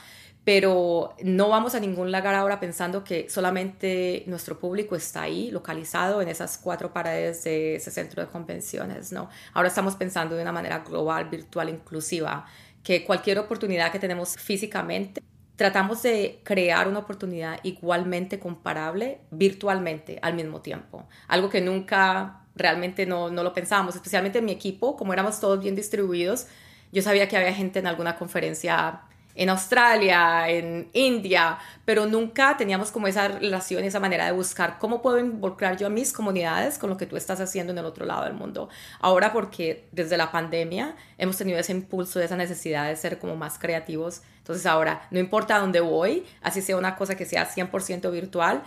[0.47, 6.21] pero no vamos a ningún lugar ahora pensando que solamente nuestro público está ahí, localizado
[6.21, 9.29] en esas cuatro paredes de ese centro de convenciones, ¿no?
[9.53, 12.45] Ahora estamos pensando de una manera global, virtual, inclusiva,
[12.81, 15.21] que cualquier oportunidad que tenemos físicamente,
[15.57, 23.05] tratamos de crear una oportunidad igualmente comparable virtualmente al mismo tiempo, algo que nunca realmente
[23.05, 26.47] no, no lo pensábamos, especialmente en mi equipo, como éramos todos bien distribuidos,
[26.91, 29.01] yo sabía que había gente en alguna conferencia
[29.37, 35.01] en Australia, en India, pero nunca teníamos como esa relación esa manera de buscar cómo
[35.01, 38.05] puedo involucrar yo a mis comunidades con lo que tú estás haciendo en el otro
[38.05, 38.67] lado del mundo.
[38.99, 43.59] Ahora porque desde la pandemia hemos tenido ese impulso, esa necesidad de ser como más
[43.59, 44.23] creativos.
[44.47, 48.63] Entonces ahora, no importa dónde voy, así sea una cosa que sea 100% virtual,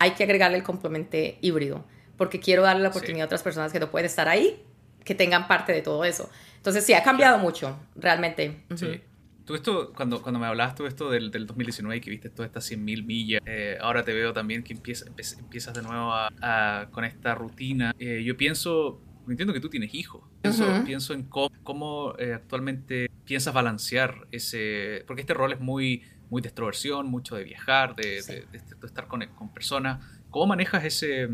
[0.00, 1.84] hay que agregarle el complemento híbrido,
[2.16, 4.60] porque quiero darle la oportunidad a otras personas que no pueden estar ahí,
[5.04, 6.28] que tengan parte de todo eso.
[6.56, 8.64] Entonces sí, ha cambiado mucho, realmente.
[8.74, 9.00] Sí.
[9.44, 12.68] Tú esto, cuando, cuando me hablabas tú esto del, del 2019 que viste todas estas
[12.68, 17.36] 100.000 millas, eh, ahora te veo también que empieza, empiezas de nuevo a, con esta
[17.36, 17.94] rutina.
[18.00, 23.54] Eh, yo pienso, entiendo que tú tienes hijos, pienso, pienso en cómo, eh, actualmente piensas
[23.54, 28.46] balancear ese, porque este rol es muy, muy de extroversión, mucho de viajar, de, de,
[28.52, 30.04] de estar con, con personas.
[30.30, 31.28] ¿Cómo manejas ese,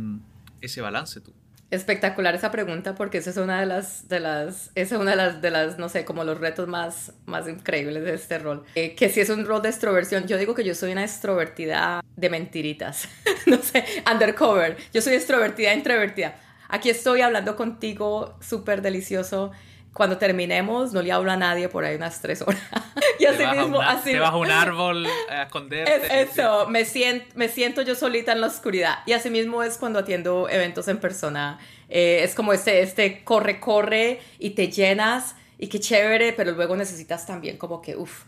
[0.61, 1.33] ese balance tú?
[1.71, 5.17] Espectacular esa pregunta porque esa es una de las, de las, esa es una de
[5.19, 8.65] las, de las, no sé, como los retos más, más increíbles de este rol.
[8.75, 12.03] Eh, que si es un rol de extroversión, yo digo que yo soy una extrovertida
[12.17, 13.07] de mentiritas,
[13.47, 14.79] no sé, undercover.
[14.95, 16.37] Yo soy extrovertida, introvertida.
[16.69, 19.51] Aquí estoy hablando contigo, súper delicioso.
[19.95, 22.61] Cuando terminemos, no le hablo a nadie por ahí unas tres horas.
[23.19, 24.13] y así mismo, así.
[24.13, 26.21] Te a un árbol a esconderte.
[26.21, 28.99] eso, me siento, me siento yo solita en la oscuridad.
[29.07, 31.59] Y así mismo es cuando atiendo eventos en persona.
[31.89, 36.77] Eh, es como este, este corre, corre y te llenas y qué chévere, pero luego
[36.77, 38.25] necesitas también como que, uff,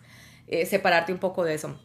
[0.49, 1.79] eh, separarte un poco de eso.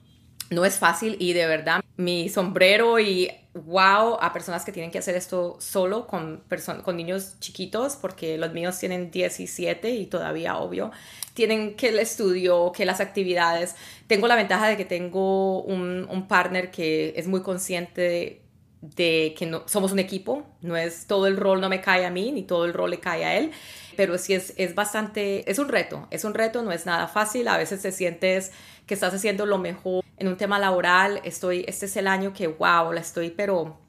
[0.49, 4.99] No es fácil y de verdad mi sombrero y wow a personas que tienen que
[4.99, 6.43] hacer esto solo con,
[6.83, 10.91] con niños chiquitos, porque los míos tienen 17 y todavía, obvio,
[11.33, 13.75] tienen que el estudio, que las actividades.
[14.07, 18.41] Tengo la ventaja de que tengo un, un partner que es muy consciente
[18.81, 22.11] de, que no, somos un equipo, no es todo el rol no me cae a
[22.11, 23.51] mí, ni todo el rol le cae a él,
[23.97, 27.47] pero sí es, es bastante, es un reto, es un reto, no es nada fácil,
[27.47, 28.51] a veces te sientes
[28.85, 32.47] que estás haciendo lo mejor en un tema laboral, estoy, este es el año que,
[32.47, 33.79] wow, la estoy pero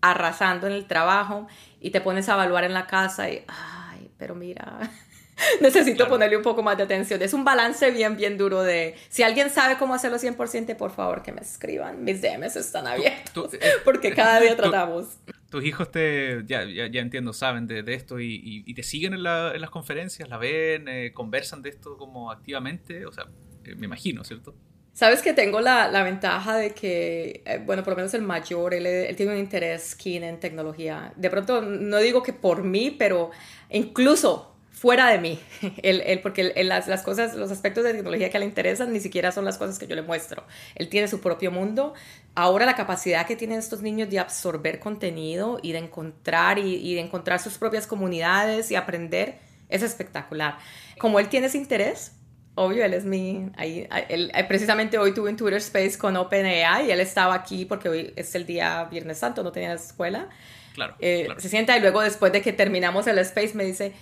[0.00, 1.46] arrasando en el trabajo
[1.80, 4.90] y te pones a evaluar en la casa y, ay, pero mira,
[5.60, 7.20] necesito ponerle un poco más de atención.
[7.22, 11.22] Es un balance bien, bien duro de, si alguien sabe cómo hacerlo 100%, por favor
[11.22, 15.18] que me escriban, mis DMs están abiertos, eh, porque cada día tratamos.
[15.50, 19.14] tus hijos te, ya, ya, ya, entiendo, saben de, de esto y, y, te siguen
[19.14, 23.26] en, la, en, las conferencias, la ven, eh, conversan de esto como activamente, o sea,
[23.64, 24.54] eh, me imagino, ¿cierto?
[24.92, 28.74] Sabes que tengo la, la ventaja de que, eh, bueno, por lo menos el mayor,
[28.74, 31.12] él, él, tiene un interés keen en tecnología.
[31.16, 33.30] De pronto, no digo que por mí, pero
[33.70, 34.50] incluso
[34.80, 35.38] fuera de mí,
[35.82, 39.00] él, él porque él, las, las, cosas, los aspectos de tecnología que le interesan ni
[39.00, 40.44] siquiera son las cosas que yo le muestro.
[40.74, 41.94] Él tiene su propio mundo.
[42.34, 46.94] Ahora la capacidad que tienen estos niños de absorber contenido y de encontrar y, y
[46.94, 50.58] de encontrar sus propias comunidades y aprender es espectacular.
[50.98, 52.12] Como él tiene ese interés,
[52.60, 56.86] obvio, él es mi, ahí, él, eh, precisamente hoy tuve un Twitter Space con OpenAI
[56.86, 60.28] y él estaba aquí porque hoy es el día Viernes Santo, no tenía escuela.
[60.74, 61.40] Claro, eh, claro.
[61.40, 63.92] Se sienta y luego después de que terminamos el Space me dice,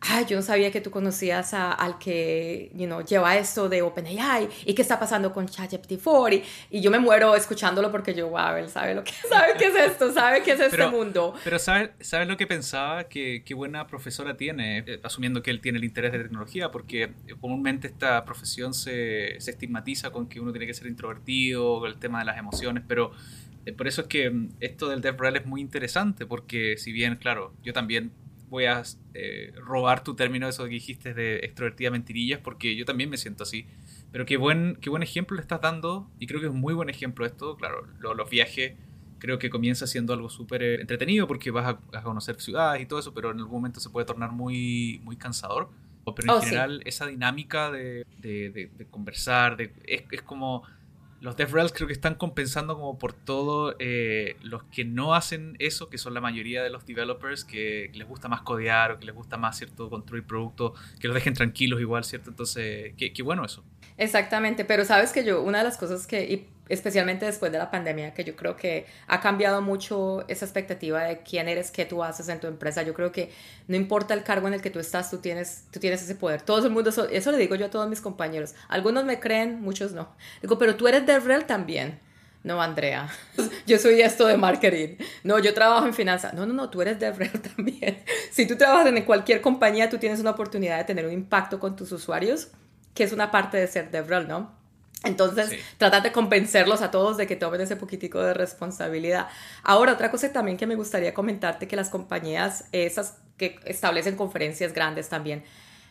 [0.00, 3.82] ay, yo no sabía que tú conocías a, al que, you know, lleva esto de
[3.82, 8.28] OpenAI y qué está pasando con ChatGPT-4 y, y, yo me muero escuchándolo porque yo,
[8.28, 11.34] wow, él sabe lo que, sabe qué es esto, sabe qué es este pero, mundo.
[11.42, 13.04] Pero ¿sabes sabe lo que pensaba?
[13.04, 17.12] Que qué buena profesora tiene, eh, asumiendo que él tiene el interés de tecnología, porque
[17.40, 22.20] comúnmente esta profesión se, se estigmatiza con que uno tiene que ser introvertido, el tema
[22.20, 23.12] de las emociones, pero
[23.66, 27.16] eh, por eso es que mm, esto del DevRel es muy interesante, porque si bien,
[27.16, 28.12] claro, yo también
[28.48, 28.82] voy a
[29.14, 33.42] eh, robar tu término, eso que dijiste de extrovertida mentirillas, porque yo también me siento
[33.42, 33.66] así.
[34.10, 36.74] Pero qué buen, qué buen ejemplo le estás dando, y creo que es un muy
[36.74, 37.56] buen ejemplo esto.
[37.56, 38.74] Claro, lo, los viajes
[39.18, 42.86] creo que comienza siendo algo súper eh, entretenido porque vas a, a, conocer ciudades y
[42.86, 45.70] todo eso, pero en algún momento se puede tornar muy, muy cansador.
[46.16, 46.88] Pero en oh, general, sí.
[46.88, 50.64] esa dinámica de, de, de, de conversar, es como
[51.20, 55.88] los DevRels creo que están compensando como por todo eh, los que no hacen eso,
[55.88, 59.14] que son la mayoría de los developers que, les gusta más codear o que les
[59.14, 62.30] gusta más, ¿cierto?, construir productos, que los dejen tranquilos igual, ¿cierto?
[62.30, 63.64] Entonces, qué, bueno eso.
[63.96, 68.14] Exactamente, pero sabes que yo, una de las cosas que, especialmente después de la pandemia,
[68.14, 72.28] que yo creo que ha cambiado mucho esa expectativa de quién eres, qué tú haces
[72.28, 72.82] en tu empresa.
[72.82, 73.30] Yo creo que
[73.66, 76.42] no importa el cargo en el que tú estás, tú tienes, tú tienes ese poder.
[76.42, 78.54] Todo el mundo, eso, le digo yo a todos mis compañeros.
[78.68, 80.08] Algunos me creen, muchos no.
[80.42, 82.00] Digo, pero tú eres DevRel también.
[82.44, 83.10] No, Andrea,
[83.66, 84.96] yo soy esto de marketing.
[85.24, 86.34] No, yo trabajo en finanzas.
[86.34, 88.02] No, no, no, tú eres DevRel también.
[88.30, 91.76] Si tú trabajas en cualquier compañía, tú tienes una oportunidad de tener un impacto con
[91.76, 92.48] tus usuarios,
[92.94, 94.58] que es una parte de ser DevRel, ¿no?
[95.04, 99.28] Entonces, trata de convencerlos a todos de que tomen ese poquitico de responsabilidad.
[99.62, 104.72] Ahora, otra cosa también que me gustaría comentarte, que las compañías, esas que establecen conferencias
[104.72, 105.44] grandes también,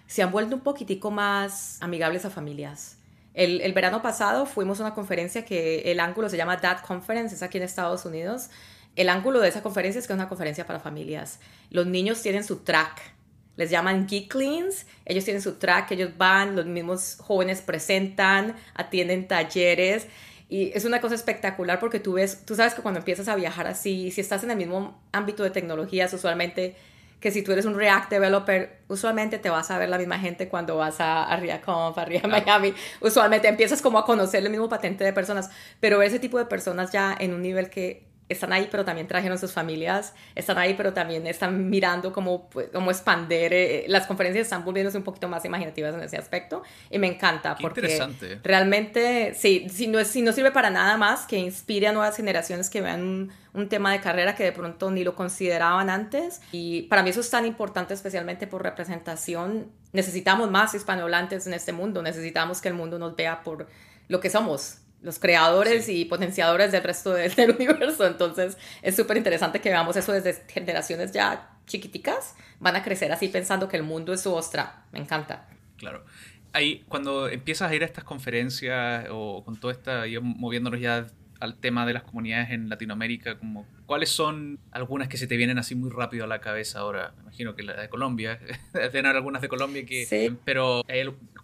[0.07, 2.97] se han vuelto un poquitico más amigables a familias.
[3.33, 7.35] El, el verano pasado fuimos a una conferencia que el ángulo se llama Dad Conference,
[7.35, 8.49] es aquí en Estados Unidos.
[8.95, 11.39] El ángulo de esa conferencia es que es una conferencia para familias.
[11.69, 13.16] Los niños tienen su track
[13.57, 20.07] les llaman Geeklings, ellos tienen su track, ellos van, los mismos jóvenes presentan, atienden talleres.
[20.47, 23.67] Y es una cosa espectacular porque tú ves, tú sabes que cuando empiezas a viajar
[23.67, 26.75] así, si estás en el mismo ámbito de tecnologías, usualmente
[27.19, 30.49] que si tú eres un React developer, usualmente te vas a ver la misma gente
[30.49, 32.73] cuando vas a, a ReactConf, a React Miami.
[33.01, 36.91] Usualmente empiezas como a conocer el mismo patente de personas, pero ese tipo de personas
[36.91, 40.93] ya en un nivel que están ahí, pero también trajeron sus familias, están ahí, pero
[40.93, 43.53] también están mirando cómo, pues, cómo expander.
[43.53, 47.55] Eh, las conferencias están volviéndose un poquito más imaginativas en ese aspecto y me encanta
[47.55, 47.99] porque
[48.43, 52.69] realmente, sí, si no, si no sirve para nada más que inspire a nuevas generaciones
[52.69, 56.41] que vean un, un, tema de carrera que de pronto ni lo consideraban antes.
[56.51, 59.71] Y para mí eso es tan importante, especialmente por representación.
[59.93, 63.67] Necesitamos más hispanohablantes en este mundo, necesitamos que el mundo nos vea por
[64.07, 68.05] lo que somos, los creadores y potenciadores del resto del universo.
[68.05, 73.27] Entonces es súper interesante que veamos eso desde generaciones ya chiquiticas, van a crecer así
[73.27, 74.85] pensando que el mundo es su ostra.
[74.91, 75.47] Me encanta.
[75.77, 76.05] Claro.
[76.53, 81.07] Ahí, cuando empiezas a ir a estas conferencias o con todo esta, moviéndonos ya
[81.39, 85.59] al tema de las comunidades en Latinoamérica, como cuáles son algunas que se te vienen
[85.59, 87.13] así muy rápido a la cabeza ahora.
[87.17, 88.39] Me imagino que la de Colombia,
[88.73, 90.35] deben haber algunas de Colombia que, sí.
[90.45, 90.83] pero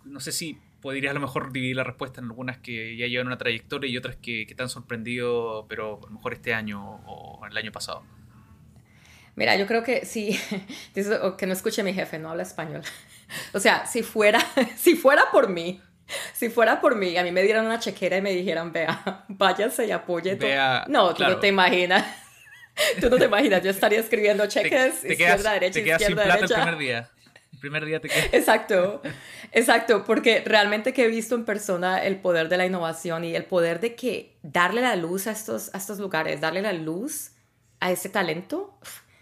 [0.05, 3.27] no sé si podrías a lo mejor dividir la respuesta en algunas que ya llevan
[3.27, 7.01] una trayectoria y otras que, que te han sorprendido, pero a lo mejor este año
[7.07, 8.03] o el año pasado.
[9.35, 10.39] Mira, yo creo que sí,
[10.93, 12.81] que no escuche mi jefe, no habla español.
[13.53, 14.39] O sea, si fuera,
[14.77, 15.81] si fuera por mí,
[16.33, 19.87] si fuera por mí, a mí me dieran una chequera y me dijeran, vea, váyase
[19.87, 20.35] y apoye.
[20.35, 22.05] Vea, no, tú no te imaginas.
[22.99, 26.29] Tú no te imaginas, yo estaría escribiendo cheques, te, izquierda, derecha, te quedas izquierda, sin
[26.29, 26.55] plata derecha.
[26.55, 27.12] el primer día
[27.63, 28.27] primer día te quedas.
[28.33, 29.01] Exacto,
[29.53, 33.45] exacto, porque realmente que he visto en persona el poder de la innovación y el
[33.45, 37.31] poder de que darle la luz a estos, a estos lugares, darle la luz
[37.79, 38.77] a ese talento,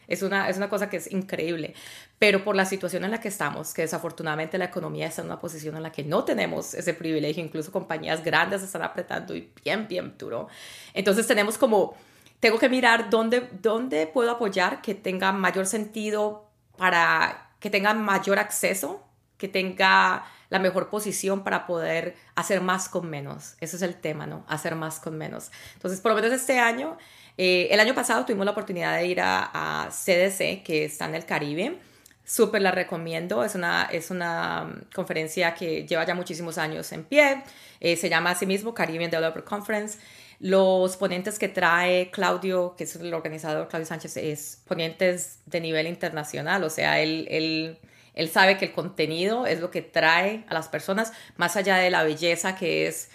[0.08, 1.76] es una, es una cosa que es increíble.
[2.18, 5.40] Pero por la situación en la que estamos, que desafortunadamente la economía está en una
[5.40, 9.88] posición en la que no tenemos ese privilegio, incluso compañías grandes están apretando y bien,
[9.88, 10.48] bien duro.
[10.96, 11.96] Entonces tenemos como,
[12.40, 18.40] tengo que mirar dónde, dónde puedo apoyar que tenga mayor sentido para que tenga mayor
[18.40, 19.02] acceso,
[19.38, 23.56] que tenga la mejor posición para poder hacer más con menos.
[23.62, 24.44] Ese es el tema, ¿no?
[24.50, 25.50] Hacer más con menos.
[25.76, 26.98] Entonces, por lo menos este año,
[27.38, 31.26] eh, el año pasado tuvimos la oportunidad de ir a, CDC, que está en el
[31.26, 31.78] Caribe.
[32.26, 37.04] Súper la recomiendo, es una, es una mm, conferencia que lleva ya muchísimos años en
[37.04, 37.44] pie,
[37.80, 40.00] eh, se llama así mismo Caribbean Developer Conference.
[40.42, 45.86] Los ponentes que trae Claudio, que es el organizador, Claudio Sánchez, es ponentes de nivel
[45.86, 47.78] internacional, o sea, él,
[48.16, 51.92] él, sabe que el contenido es lo que trae a las personas, más allá de
[51.92, 53.12] la belleza que es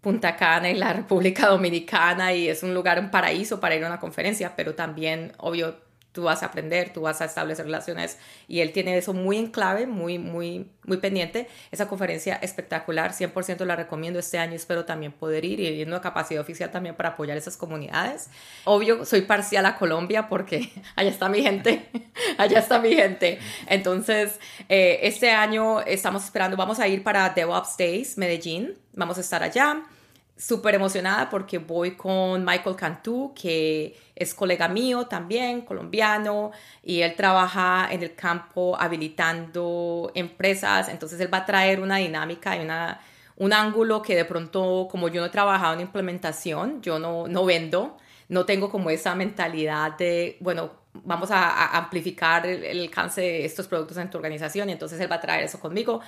[0.00, 3.86] Punta Cana y la República Dominicana y es un lugar, un paraíso para ir a
[3.86, 5.76] una conferencia, pero también, obvio,
[6.14, 9.48] tú vas a aprender, tú vas a establecer relaciones y él tiene eso muy en
[9.48, 11.48] clave, muy, muy, muy pendiente.
[11.72, 16.00] Esa conferencia espectacular, 100% la recomiendo este año, espero también poder ir y ir una
[16.00, 18.30] capacidad oficial también para apoyar esas comunidades.
[18.62, 21.90] Obvio, soy parcial a Colombia porque allá está mi gente,
[22.38, 23.40] allá está mi gente.
[23.66, 29.20] Entonces, eh, este año estamos esperando, vamos a ir para DevOps Days, Medellín, vamos a
[29.20, 29.82] estar allá
[30.36, 36.50] súper emocionada porque voy con Michael Cantú, que es colega mío también, colombiano,
[36.82, 42.56] y él trabaja en el campo habilitando empresas, entonces él va a traer una dinámica
[42.56, 43.00] y una,
[43.36, 47.44] un ángulo que de pronto, como yo no he trabajado en implementación, yo no, no
[47.44, 47.96] vendo,
[48.28, 53.68] no tengo como esa mentalidad de, bueno, vamos a, amplificar el, el, alcance de estos
[53.68, 56.00] productos en tu organización, y entonces él va a traer eso conmigo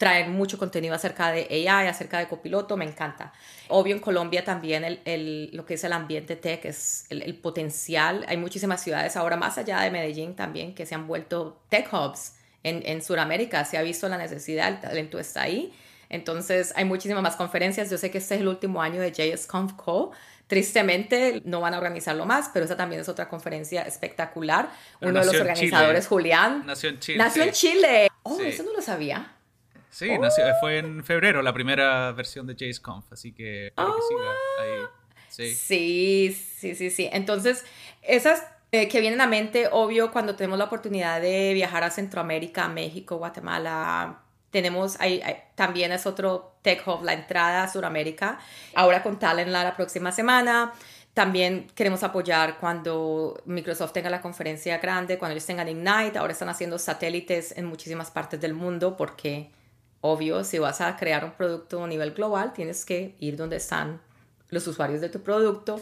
[0.00, 3.34] traer mucho contenido acerca de AI, acerca de copiloto, me encanta.
[3.68, 7.34] Obvio en Colombia también el, el, lo que es el ambiente tech, es el, el,
[7.34, 8.24] potencial.
[8.26, 12.32] Hay muchísimas ciudades ahora más allá de Medellín también que se han vuelto tech hubs.
[12.62, 15.70] En, en Sudamérica se ha visto la necesidad, el talento está ahí.
[16.08, 17.90] Entonces hay muchísimas más conferencias.
[17.90, 20.12] Yo sé que este es el último año de JSConf Co.
[20.46, 24.70] Tristemente no van a organizarlo más, pero esa también es otra conferencia espectacular.
[25.02, 26.62] Uno de los organizadores, Julián.
[26.64, 27.18] Nació en Chile.
[27.18, 28.08] Nació en Chile.
[28.22, 29.36] Oh, eso no lo sabía.
[29.90, 34.30] Sí, nació, fue en febrero la primera versión de JSConf, así que, oh, que siga
[34.60, 34.86] ahí.
[35.28, 35.54] Sí.
[35.54, 37.08] sí, sí, sí, sí.
[37.12, 37.64] Entonces,
[38.02, 42.68] esas eh, que vienen a mente, obvio, cuando tenemos la oportunidad de viajar a Centroamérica,
[42.68, 45.22] México, Guatemala, tenemos ahí,
[45.54, 48.38] también es otro Tech Hub, la entrada a Sudamérica,
[48.74, 50.72] ahora con la próxima semana.
[51.14, 56.18] También queremos apoyar cuando Microsoft tenga la conferencia grande, cuando ellos tengan Ignite.
[56.18, 59.50] Ahora están haciendo satélites en muchísimas partes del mundo porque,
[60.00, 64.00] obvio, si vas a crear un producto a nivel global, tienes que ir donde están
[64.48, 65.80] los usuarios de tu producto.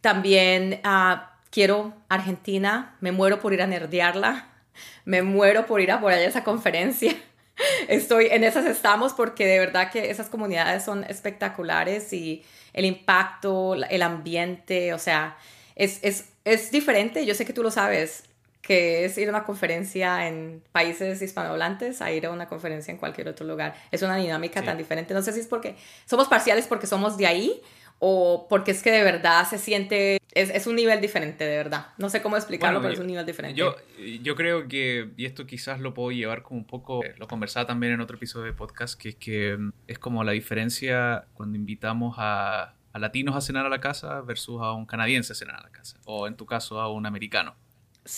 [0.00, 4.48] También uh, quiero Argentina, me muero por ir a nerdearla,
[5.04, 7.14] me muero por ir a por allá a esa conferencia.
[7.88, 13.74] Estoy en esas estamos porque de verdad que esas comunidades son espectaculares y el impacto,
[13.74, 15.36] el ambiente, o sea,
[15.74, 18.27] es, es, es diferente, yo sé que tú lo sabes,
[18.62, 22.98] que es ir a una conferencia en países hispanohablantes a ir a una conferencia en
[22.98, 23.74] cualquier otro lugar.
[23.90, 25.14] Es una dinámica tan diferente.
[25.14, 27.62] No sé si es porque somos parciales porque somos de ahí
[27.98, 31.88] o porque es que de verdad se siente, es, es un nivel diferente, de verdad.
[31.98, 33.58] No sé cómo explicarlo, pero es un nivel diferente.
[33.58, 33.76] Yo,
[34.22, 37.92] yo creo que, y esto quizás lo puedo llevar como un poco, lo conversaba también
[37.92, 42.16] en otro episodio de podcast, que es que mm, es como la diferencia cuando invitamos
[42.18, 45.62] a, a latinos a cenar a la casa versus a un canadiense a cenar a
[45.62, 47.56] la casa, o en tu caso a un americano.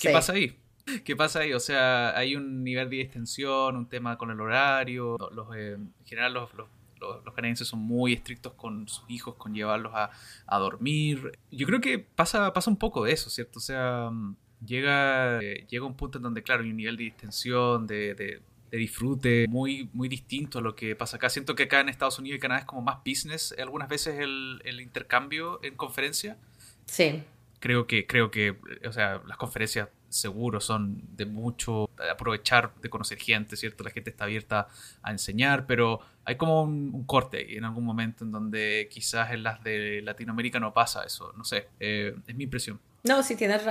[0.00, 0.56] ¿Qué pasa ahí?
[1.04, 1.52] ¿Qué pasa ahí?
[1.52, 5.92] O sea, hay un nivel de distensión, un tema con el horario, los, eh, en
[6.04, 6.68] general los, los
[7.00, 10.10] los, canadienses son muy estrictos con sus hijos, con llevarlos a,
[10.46, 11.32] a, dormir.
[11.50, 13.58] Yo creo que pasa, pasa un poco de eso, ¿cierto?
[13.58, 17.04] O sea, mm, llega, eh, llega un punto en donde, claro, hay un nivel de
[17.04, 21.28] distensión, de, de, disfrute muy, muy distinto a lo que pasa acá.
[21.28, 24.62] Siento que acá en Estados Unidos y Canadá es como más business algunas veces el,
[24.64, 26.38] el intercambio en conferencia.
[26.86, 27.22] Sí.
[27.60, 28.56] Creo que, creo que,
[28.86, 33.84] o sea, las conferencias seguro son de mucho aprovechar de conocer gente, ¿cierto?
[33.84, 34.68] La gente está abierta
[35.02, 39.62] a enseñar, pero hay como un, corte en algún momento en donde quizás en las
[39.62, 42.80] de Latinoamérica no pasa eso, no sé, eh, es mi impresión.
[43.02, 43.62] No, sí, tienes,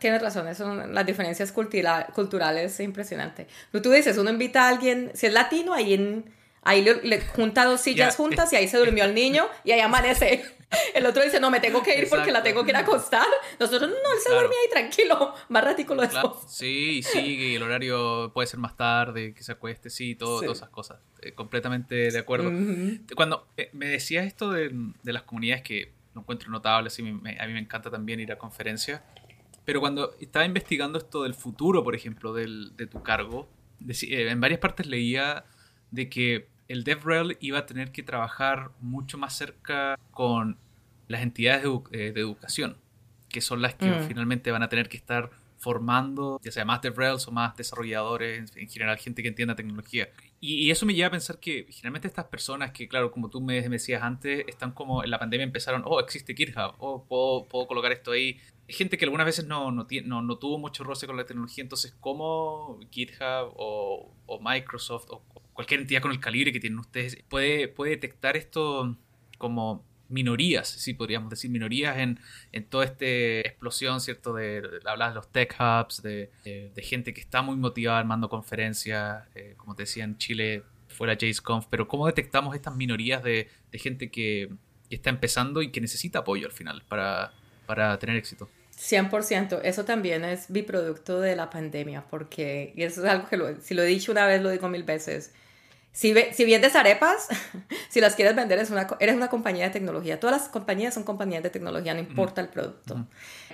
[0.00, 3.46] tienes razón, son las diferencias culturales es impresionante.
[3.70, 6.24] Pero tú dices, uno invita a alguien, si es latino, ahí, en,
[6.62, 10.44] ahí le, junta dos sillas juntas y ahí se durmió el niño y ahí amanece.
[10.94, 13.26] El otro dice, no, me tengo que ir porque la tengo que ir a acostar.
[13.58, 16.40] Nosotros, no, él se duerme ahí tranquilo, más ratico lo claro.
[16.48, 20.70] Sí, sí, el horario puede ser más tarde, que se acueste, sí, todo, todas esas
[20.70, 20.98] cosas.
[21.22, 22.50] Eh, completamente de acuerdo.
[23.14, 24.70] Cuando eh, me decías esto de,
[25.02, 28.38] de, las comunidades que lo encuentro notable, sí, a mí me encanta también ir a
[28.38, 29.02] conferencias,
[29.64, 33.48] pero cuando estaba investigando esto del futuro, por ejemplo, del, de tu cargo,
[33.86, 35.44] eh, en varias partes leía
[35.90, 40.58] de que el DevRel iba a tener que trabajar mucho más cerca con
[41.08, 42.78] las entidades de, eh, educación,
[43.28, 44.08] que son las que mm.
[44.08, 48.68] finalmente van a tener que estar formando, ya sea más DevRels o más desarrolladores, en
[48.68, 50.08] general gente que entienda tecnología.
[50.38, 53.66] Y, eso me lleva a pensar que generalmente estas personas que, claro, como tú me,
[53.68, 57.90] decías antes, están como en la pandemia empezaron, oh, existe GitHub, oh, puedo, puedo colocar
[57.90, 58.38] esto ahí.
[58.68, 61.96] Gente que algunas veces no, no, no, no tuvo mucho roce con la tecnología, entonces,
[62.00, 65.22] ¿cómo GitHub o, o Microsoft o
[65.56, 68.96] cualquier entidad con el calibre que tienen ustedes puede, puede detectar esto
[69.38, 72.20] como minorías, sí podríamos decir minorías en,
[72.52, 74.34] en toda esta explosión, ¿cierto?
[74.34, 74.80] De, de
[75.14, 76.30] los tech hubs, de,
[76.76, 81.66] gente que está muy motivada armando conferencias, eh, como te decía en Chile fuera JSConf,
[81.68, 84.50] pero ¿cómo detectamos estas minorías de, gente que,
[84.88, 87.32] que, está empezando y que necesita apoyo al final para,
[87.66, 88.48] para tener éxito?
[88.78, 93.74] 100%, eso también es biproducto de la pandemia, porque, y eso es algo que si
[93.74, 95.32] lo he dicho una vez, lo digo mil veces,
[95.96, 97.26] si, ve, si vendes arepas,
[97.88, 100.20] si las quieres vender, es una, eres una compañía de tecnología.
[100.20, 103.06] Todas las compañías son compañías de tecnología, no importa el producto.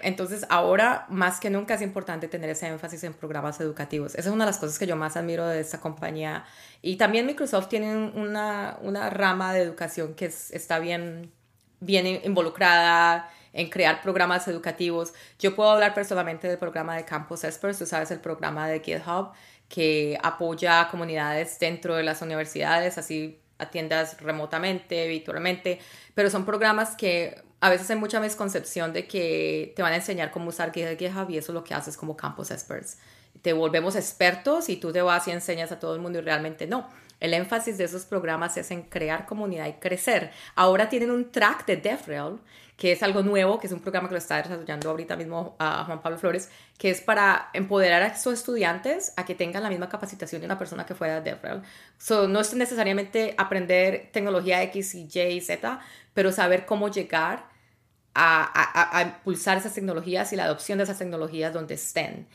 [0.02, 4.16] Entonces, ahora más que nunca es importante tener ese énfasis en programas educativos.
[4.16, 6.44] Esa es una de las cosas que yo más admiro de esta compañía.
[6.82, 11.30] Y también Microsoft tiene una, una rama de educación que está bien,
[11.78, 15.12] bien involucrada en crear programas educativos.
[15.38, 19.30] Yo puedo hablar personalmente del programa de Campus Experts, tú sabes, el programa de GitHub
[19.72, 25.78] que apoya a comunidades dentro de las universidades, así atiendas remotamente, virtualmente,
[26.14, 30.30] pero son programas que a veces hay mucha misconcepción de que te van a enseñar
[30.30, 32.98] cómo usar GitHub y eso es lo que haces como Campus Experts.
[33.40, 36.66] Te volvemos expertos y tú te vas y enseñas a todo el mundo y realmente
[36.66, 36.90] no.
[37.22, 40.32] El énfasis de esos programas es en crear comunidad y crecer.
[40.56, 42.40] Ahora tienen un track de DevRel,
[42.76, 45.84] que es algo nuevo, que es un programa que lo está desarrollando ahorita mismo a
[45.84, 49.88] Juan Pablo Flores, que es para empoderar a esos estudiantes a que tengan la misma
[49.88, 51.62] capacitación de una persona que fuera DevRel.
[51.96, 55.78] So, no es necesariamente aprender tecnología X y Y Z,
[56.14, 57.44] pero saber cómo llegar
[58.16, 62.26] a, impulsar esas tecnologías y la adopción de esas tecnologías donde estén.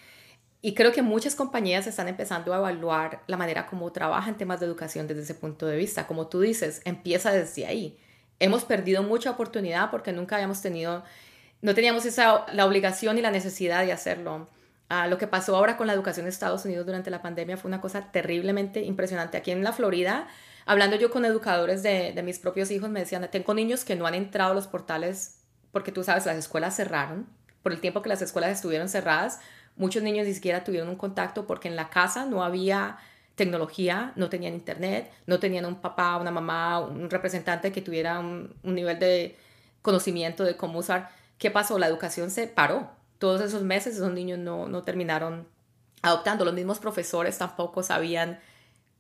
[0.68, 4.66] Y creo que muchas compañías están empezando a evaluar la manera como trabajan temas de
[4.66, 6.08] educación desde ese punto de vista.
[6.08, 7.98] Como tú dices, empieza desde ahí.
[8.38, 11.06] Hemos perdido mucha oportunidad porque nunca habíamos tenido,
[11.62, 14.50] no teníamos esa, la obligación y la necesidad de hacerlo.
[14.90, 17.70] Ah, lo que pasó ahora con la educación en Estados Unidos durante la pandemia fue
[17.70, 19.38] una cosa terriblemente impresionante.
[19.38, 20.28] Aquí en la Florida,
[20.66, 24.06] hablando yo con educadores de, de mis propios hijos, me decían, tengo niños que no
[24.06, 27.26] han entrado a los portales porque tú sabes, las escuelas cerraron.
[27.64, 29.40] Por el tiempo que las escuelas estuvieron cerradas,
[29.78, 32.98] muchos niños ni siquiera tuvieron un contacto porque en la casa no había
[33.36, 38.56] tecnología, no tenían internet, no tenían un papá, una mamá, un representante que tuviera un,
[38.64, 39.38] nivel de
[39.82, 41.12] conocimiento de cómo usar.
[41.38, 41.78] ¿Qué pasó?
[41.78, 42.90] La educación se paró.
[43.20, 45.48] Todos esos meses esos niños no, no terminaron
[46.02, 46.46] adoptando.
[46.46, 48.40] Los mismos profesores tampoco sabían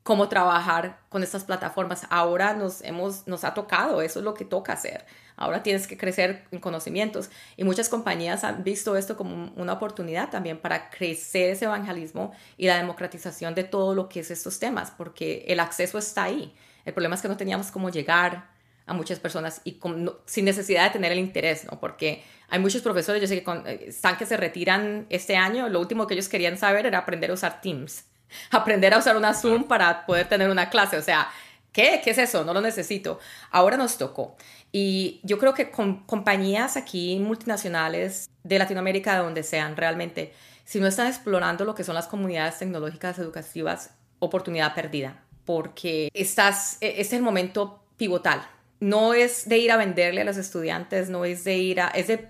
[0.08, 2.08] cómo trabajar con estas plataformas.
[2.10, 5.05] Ahora nos, hemos, nos ha tocado, eso es lo que toca hacer.
[5.36, 10.30] Ahora tienes que crecer en conocimientos y muchas compañías han visto esto como una oportunidad
[10.30, 14.91] también para crecer ese evangelismo y la democratización de todo lo que es estos temas,
[14.91, 16.55] porque el acceso está ahí.
[16.86, 18.49] El problema es que no teníamos cómo llegar
[18.86, 19.78] a muchas personas y
[20.26, 21.82] sin necesidad de tener el interés, ¿no?
[21.82, 25.82] Porque hay muchos profesores, yo sé que eh, están que se retiran este año, lo
[25.82, 28.05] último que ellos querían saber era aprender a usar Teams
[28.52, 30.98] aprender a usar una Zoom para poder tener una clase.
[30.98, 31.30] O sea,
[31.72, 32.02] ¿qué?
[32.04, 32.44] ¿Qué es eso?
[32.44, 33.20] No lo necesito.
[33.52, 34.36] Ahora nos tocó.
[34.72, 40.34] Y yo creo que con compañías aquí multinacionales de Latinoamérica, de donde sean realmente,
[40.66, 46.78] si no están explorando lo que son las comunidades tecnológicas educativas, oportunidad perdida, porque estás,
[46.82, 48.46] e, es el momento pivotal.
[48.80, 52.08] No es de ir a venderle a los estudiantes, no es de ir a, es
[52.08, 52.30] de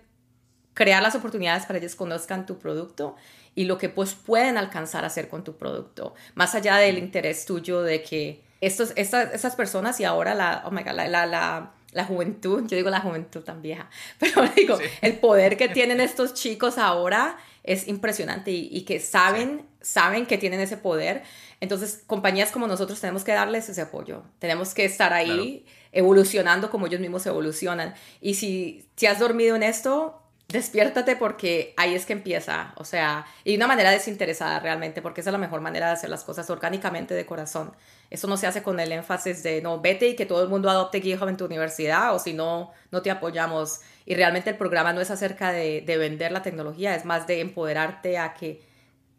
[0.73, 3.15] crear las oportunidades para que ellos conozcan tu producto
[3.57, 7.43] y lo que pues pueden alcanzar a hacer con tu producto, más allá del interés
[7.47, 11.71] tuyo de que estos, estas, estas personas y ahora la, oh my God, la, la,
[11.91, 13.89] la, juventud, yo digo la juventud tan vieja,
[14.19, 20.27] pero digo, el poder que tienen estos chicos ahora es impresionante y, que saben, saben
[20.27, 21.23] que tienen ese poder.
[21.59, 26.85] Entonces, compañías como nosotros tenemos que darles ese apoyo, tenemos que estar ahí evolucionando como
[26.85, 27.95] ellos mismos evolucionan.
[28.21, 33.25] Y si, si has dormido en esto, despiértate porque ahí es que empieza, o sea,
[33.43, 36.23] y de una manera desinteresada realmente, porque esa es la mejor manera de hacer las
[36.23, 37.75] cosas orgánicamente de corazón.
[38.09, 40.69] Eso no se hace con el énfasis de no, vete y que todo el mundo
[40.69, 43.81] adopte GitHub en tu universidad o si no, no te apoyamos.
[44.05, 48.17] Y realmente el programa no es acerca de, vender la tecnología, es más de empoderarte
[48.17, 48.65] a que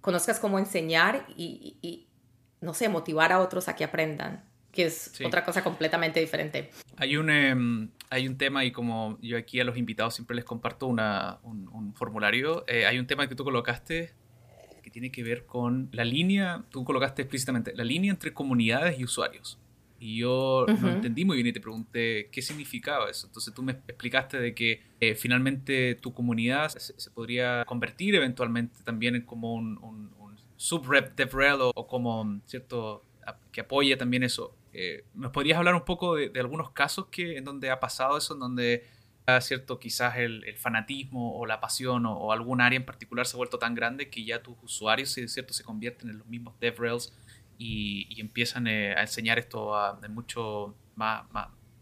[0.00, 2.08] conozcas cómo enseñar y, y
[2.62, 6.70] no sé, motivar a otros a que aprendan que es otra cosa completamente diferente.
[6.96, 10.44] Hay un, em, hay un tema y como yo aquí a los invitados siempre les
[10.44, 14.12] comparto una, un, formulario, eh, hay un tema que tú colocaste
[14.82, 19.04] que tiene que ver con la línea, tú colocaste explícitamente, la línea entre comunidades y
[19.04, 19.58] usuarios.
[20.00, 23.26] Y yo no entendí muy bien y te pregunté qué significaba eso.
[23.26, 29.16] Entonces tú me explicaste de que eh, finalmente tu comunidad se, podría convertir eventualmente también
[29.16, 33.02] en como un, un, un subrep DevRel o, o como, ¿cierto?
[33.52, 34.54] que apoye también eso.
[34.80, 38.34] Eh, ¿Nos podrías hablar un poco de, algunos casos que, en donde ha pasado eso,
[38.34, 38.86] en donde
[39.40, 43.58] cierto quizás el, fanatismo o la pasión o, algún área en particular se ha vuelto
[43.58, 47.12] tan grande que ya tus usuarios cierto se convierten en los mismos DevRels
[47.58, 51.24] y, y empiezan eh, a enseñar esto de mucho más,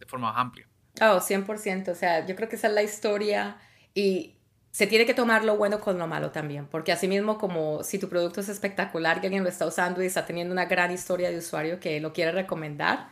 [0.01, 0.67] de forma más amplia?
[1.03, 1.91] Oh, 100%.
[1.91, 3.59] O sea, yo creo que esa es la historia
[3.95, 4.36] y
[4.77, 7.99] se tiene que tomar lo bueno con lo malo también, porque así mismo como si
[7.99, 11.31] tu producto es espectacular y alguien lo está usando y está teniendo una gran historia
[11.31, 13.09] de usuario que lo quiere recomendar,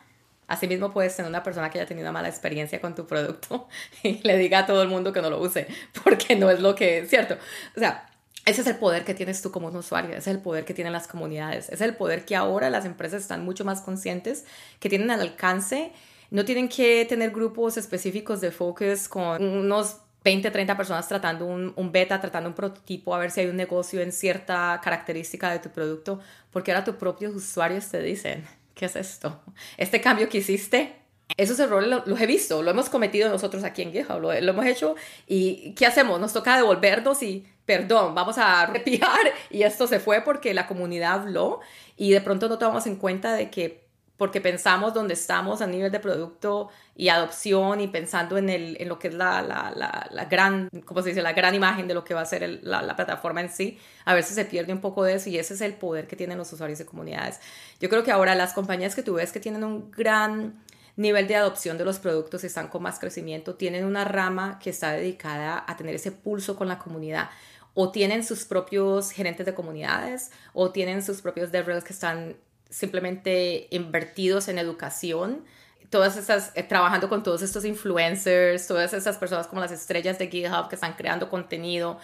[0.47, 3.67] así mismo puedes tener una persona que haya tenido una mala experiencia con tu producto
[4.03, 5.67] y le diga a todo el mundo que no lo use,
[6.05, 7.39] porque no es lo que es cierto.
[7.75, 8.11] O sea,
[8.45, 10.75] ese es el poder que tienes tú como un usuario, ese es el poder que
[10.75, 14.45] tienen las comunidades, ese es el poder que ahora las empresas están mucho más conscientes,
[14.81, 15.93] que tienen al alcance.
[16.31, 21.73] No tienen que tener grupos específicos de focus con unos 20, 30 personas tratando un,
[21.77, 25.59] un, beta, tratando un prototipo, a ver si hay un negocio en cierta característica de
[25.59, 26.19] tu producto,
[26.51, 28.45] porque ahora tus propios usuarios te dicen,
[28.75, 29.43] ¿qué es esto?
[29.77, 30.97] Este cambio que hiciste,
[31.37, 34.67] esos errores los, he visto, lo hemos cometido nosotros aquí en GitHub, lo, lo, hemos
[34.67, 34.95] hecho
[35.27, 36.19] y ¿qué hacemos?
[36.21, 41.21] Nos toca devolvernos y, perdón, vamos a repiar y esto se fue porque la comunidad
[41.21, 41.61] habló
[41.97, 43.84] y de pronto no tomamos en cuenta de que
[44.17, 48.89] porque pensamos dónde estamos a nivel de producto y adopción y pensando en, el, en
[48.89, 51.21] lo que es la, la, la, gran, ¿cómo se dice?
[51.21, 54.37] La gran imagen de lo que va a ser la, plataforma en sí, a veces
[54.37, 56.79] se pierde un poco de eso y ese es el poder que tienen los usuarios
[56.79, 57.41] de comunidades.
[57.81, 60.63] Yo creo que ahora las compañías que tú ves que tienen un gran
[60.97, 64.71] nivel de adopción de los productos y están con más crecimiento, tienen una rama que
[64.71, 67.31] está dedicada a tener ese pulso con la comunidad
[67.75, 72.37] o tienen sus propios gerentes de comunidades o tienen sus propios DevRels que están
[72.75, 75.45] simplemente invertidos en educación,
[75.91, 80.29] todas estas, eh, trabajando con todos estos influencers, todas esas personas como las estrellas de
[80.29, 81.99] GitHub que están creando contenido,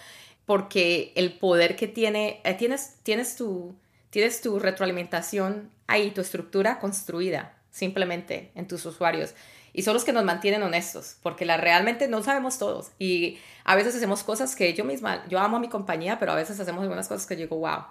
[0.45, 3.75] porque el poder que tiene, eh, tienes, tienes, tu,
[4.11, 9.33] tienes tu retroalimentación ahí, tu estructura construida simplemente en tus usuarios.
[9.73, 12.91] Y son los que nos mantienen honestos, porque la, realmente no sabemos todos.
[12.97, 16.35] Y a veces hacemos cosas que yo misma, yo amo a mi compañía, pero a
[16.35, 17.83] veces hacemos algunas cosas que digo, wow,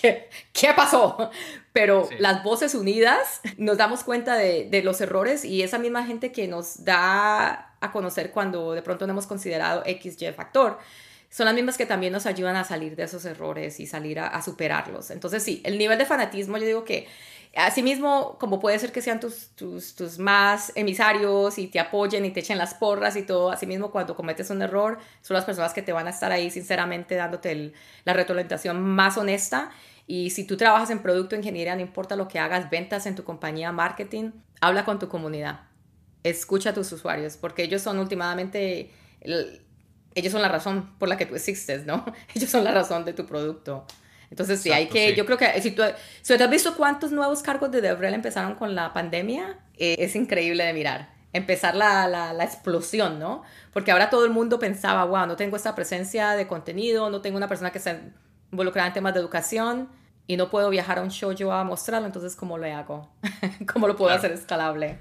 [0.00, 1.30] ¿qué, qué pasó?
[1.72, 6.32] Pero las voces unidas nos damos cuenta de, de, los errores y esa misma gente
[6.32, 10.78] que nos da a conocer cuando de pronto no hemos considerado X, Y factor,
[11.30, 14.26] son las mismas que también nos ayudan a salir de esos errores y salir a,
[14.26, 15.10] a superarlos.
[15.10, 17.08] Entonces sí, el nivel de fanatismo yo digo que
[17.54, 22.30] Asimismo, como puede ser que sean tus, tus, tus, más emisarios y te apoyen y
[22.30, 25.82] te echen las porras y todo, asimismo cuando cometes un error, son las personas que
[25.82, 27.74] te van a estar ahí sinceramente dándote
[28.04, 29.70] la retroalimentación más honesta.
[30.06, 33.24] Y si tú trabajas en producto, ingeniería, no importa lo que hagas, ventas en tu
[33.24, 34.30] compañía, marketing,
[34.62, 35.60] habla con tu comunidad,
[36.22, 38.90] escucha a tus usuarios, porque ellos son últimamente,
[39.20, 42.04] ellos son la razón por la que tú existes, ¿no?
[42.34, 43.86] Ellos son la razón de tu producto.
[44.32, 45.82] Entonces, sí, hay que, yo creo que si tú,
[46.22, 50.64] si has visto cuántos nuevos cargos de DevRel empezaron con la pandemia, eh, es increíble
[50.64, 51.10] de mirar.
[51.34, 53.42] Empezar la, la, la, explosión, ¿no?
[53.74, 57.36] Porque ahora todo el mundo pensaba, wow, no tengo esta presencia de contenido, no tengo
[57.36, 58.00] una persona que está
[58.50, 59.90] involucrada en temas de educación
[60.26, 63.12] y no puedo viajar a un show yo a mostrarlo, entonces, ¿cómo lo hago?
[63.70, 64.96] ¿Cómo lo puedo hacer escalable?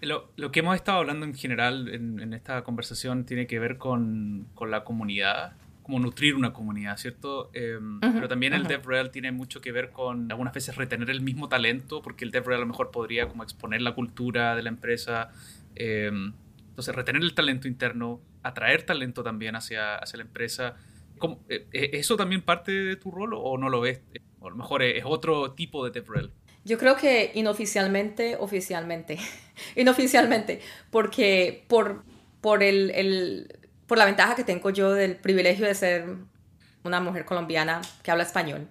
[0.00, 3.78] Lo, lo, que hemos estado hablando en general en, en esta conversación tiene que ver
[3.78, 5.52] con, con la comunidad
[5.84, 7.50] como nutrir una comunidad, ¿cierto?
[7.52, 11.50] Em, pero también el DevRel tiene mucho que ver con algunas veces retener el mismo
[11.50, 15.30] talento, porque el DevRel a lo mejor podría como exponer la cultura de la empresa.
[15.74, 16.32] Em,
[16.70, 20.76] entonces, retener el talento interno, atraer talento también hacia, hacia la empresa.
[21.50, 24.00] Eh, eh, ¿Eso también parte de tu rol o no lo ves?
[24.40, 26.30] O a lo mejor es otro tipo de DevRel.
[26.64, 29.18] Yo creo que inoficialmente, oficialmente,
[29.76, 32.04] inoficialmente, porque por,
[32.40, 36.06] por el, el por la ventaja que tengo yo del privilegio de ser
[36.82, 38.68] una mujer colombiana que habla español.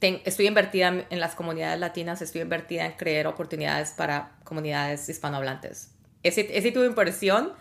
[0.00, 5.90] estoy invertida en las comunidades latinas, estoy invertida en crear oportunidades para comunidades hispanohablantes.
[6.22, 7.52] Ese, ese tipo de inversión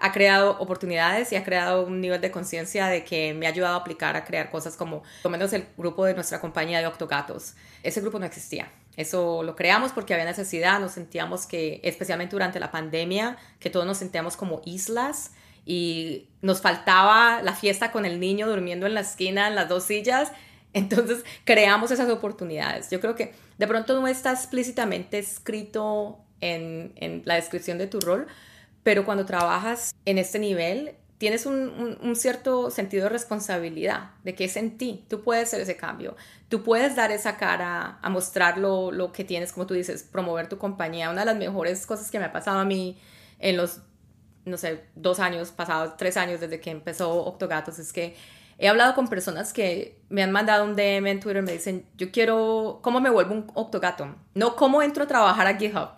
[0.00, 3.74] ha creado oportunidades y ha creado un nivel de conciencia de que me ha ayudado
[3.74, 6.86] a aplicar a crear cosas como, por lo menos el grupo de nuestra compañía de
[6.86, 7.54] Octogatos.
[7.82, 8.70] Ese grupo no existía.
[8.96, 13.86] Eso lo creamos porque había necesidad, nos sentíamos que, especialmente durante la pandemia, que todos
[13.86, 15.32] nos sentíamos como islas
[15.64, 19.84] y nos faltaba la fiesta con el niño durmiendo en la esquina, en las dos
[19.84, 20.32] sillas.
[20.72, 22.90] Entonces creamos esas oportunidades.
[22.90, 28.00] Yo creo que de pronto no está explícitamente escrito en, en la descripción de tu
[28.00, 28.26] rol,
[28.82, 34.44] pero cuando trabajas en este nivel, tienes un, un, cierto sentido de responsabilidad, de que
[34.44, 36.16] es en ti, tú puedes hacer ese cambio,
[36.48, 40.48] tú puedes dar esa cara a mostrar lo, lo que tienes, como tú dices, promover
[40.48, 41.10] tu compañía.
[41.10, 42.98] Una de las mejores cosas que me ha pasado a mí
[43.38, 43.80] en los
[44.44, 48.16] no sé, dos años pasados, tres años desde que empezó Octogatos, es que
[48.58, 52.10] he hablado con personas que me han mandado un DM en Twitter, me dicen, yo
[52.10, 54.14] quiero, ¿cómo me vuelvo un Octogato?
[54.34, 55.90] No cómo entro a trabajar a GitHub,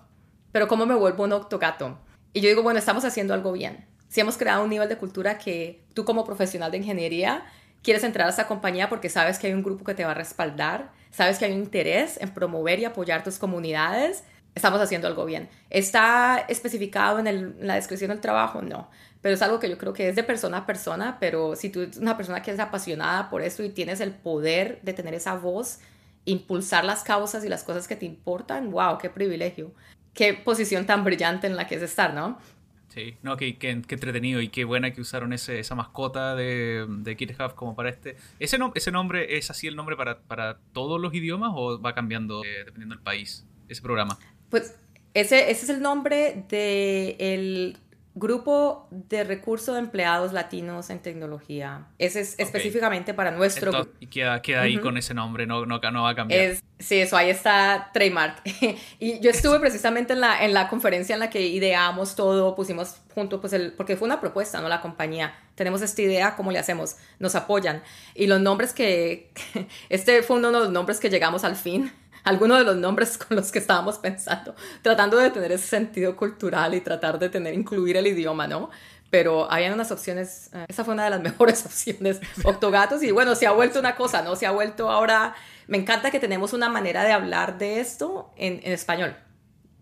[0.53, 1.99] pero cómo me vuelvo un Octogato.
[2.32, 3.86] Y yo digo, bueno, estamos haciendo algo bien.
[4.09, 7.44] Si hemos creado un nivel de cultura que tú como profesional de ingeniería
[7.82, 10.14] quieres entrar a esa compañía porque sabes que hay un grupo que te va a
[10.14, 14.24] respaldar, sabes que hay un interés en promover y apoyar tus comunidades,
[14.57, 15.48] estamos haciendo algo bien.
[15.70, 18.62] ¿Está especificado en, la descripción del trabajo?
[18.62, 18.90] No,
[19.20, 21.82] pero es algo que yo creo que es de persona a persona, pero si tú
[21.82, 25.36] eres una persona que es apasionada por esto y tienes el poder de tener esa
[25.36, 25.78] voz,
[26.24, 29.72] impulsar las causas y las cosas que te importan, wow, qué privilegio.
[30.14, 32.38] Qué posición tan brillante en la que es estar, ¿no?
[32.88, 37.14] Sí, no, qué, qué, entretenido y qué buena que usaron ese, esa mascota de, de
[37.14, 38.16] GitHub como para este.
[38.38, 41.94] ¿Ese, no, ese nombre es así el nombre para, para todos los idiomas o va
[41.94, 44.16] cambiando eh, dependiendo del país, ese programa?
[44.57, 44.74] Pues
[45.12, 47.76] ese, ese es el nombre del
[48.14, 51.88] grupo de recursos de empleados latinos en tecnología.
[51.98, 53.90] Ese es específicamente para nuestro grupo.
[54.00, 56.57] Y queda, queda ahí con ese nombre, no, no, no va a cambiar.
[56.78, 58.40] sí, eso, ahí está trademark.
[58.98, 62.96] y yo estuve precisamente en la, en la conferencia en la que ideamos todo, pusimos
[63.14, 64.70] junto, pues el, porque fue una propuesta, ¿no?
[64.70, 65.34] La compañía.
[65.54, 66.96] Tenemos esta idea, ¿cómo le hacemos?
[67.18, 67.82] Nos apoyan.
[68.14, 69.30] Y los nombres que,
[69.90, 71.92] este fue uno de los nombres que llegamos al fin
[72.27, 76.74] algunos de los nombres con los que estábamos pensando, tratando de tener ese sentido cultural
[76.74, 78.68] y tratar de tener, incluir el idioma, ¿no?
[79.09, 83.35] Pero habían unas opciones, eh, esa fue una de las mejores opciones, Octogatos, y bueno,
[83.35, 84.37] se ha vuelto una cosa, ¿no?
[84.37, 85.35] Se ha vuelto ahora,
[85.68, 89.16] me encanta que tenemos una manera de hablar de esto en, en español,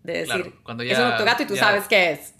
[0.03, 2.35] de decir, cuando ya, es un Octogato y tú sabes qué es.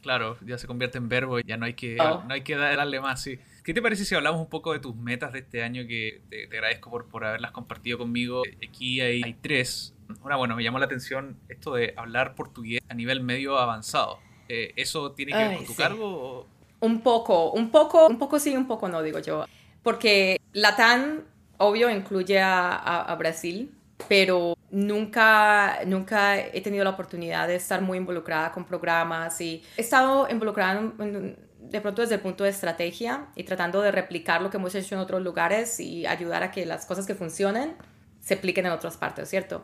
[0.00, 2.22] Claro, ya se convierte en verbo y ya no hay que, oh.
[2.26, 3.38] no hay que darle más, sí.
[3.66, 5.88] ¿Qué te parece si hablamos un poco de tus metas de este año?
[5.88, 8.44] Que te, agradezco por, por, haberlas compartido conmigo.
[8.64, 9.92] Aquí hay, tres.
[10.22, 14.20] Ahora, bueno, me llamó la atención esto de hablar portugués a nivel medio avanzado.
[14.48, 16.46] Eh, ¿Eso tiene que ver con tu cargo?
[16.78, 19.46] Un poco, un poco, un poco sí, un poco no, digo yo.
[19.82, 21.24] Porque Latam,
[21.58, 23.74] obvio, incluye a, Brasil,
[24.06, 29.80] pero nunca, nunca he tenido la oportunidad de estar muy involucrada con programas y he
[29.80, 31.36] estado involucrada en,
[31.70, 34.94] de pronto desde el punto de estrategia y tratando de replicar lo que hemos hecho
[34.94, 37.74] en otros lugares y ayudar a que las cosas que funcionen
[38.20, 39.62] se apliquen en otras partes, ¿cierto?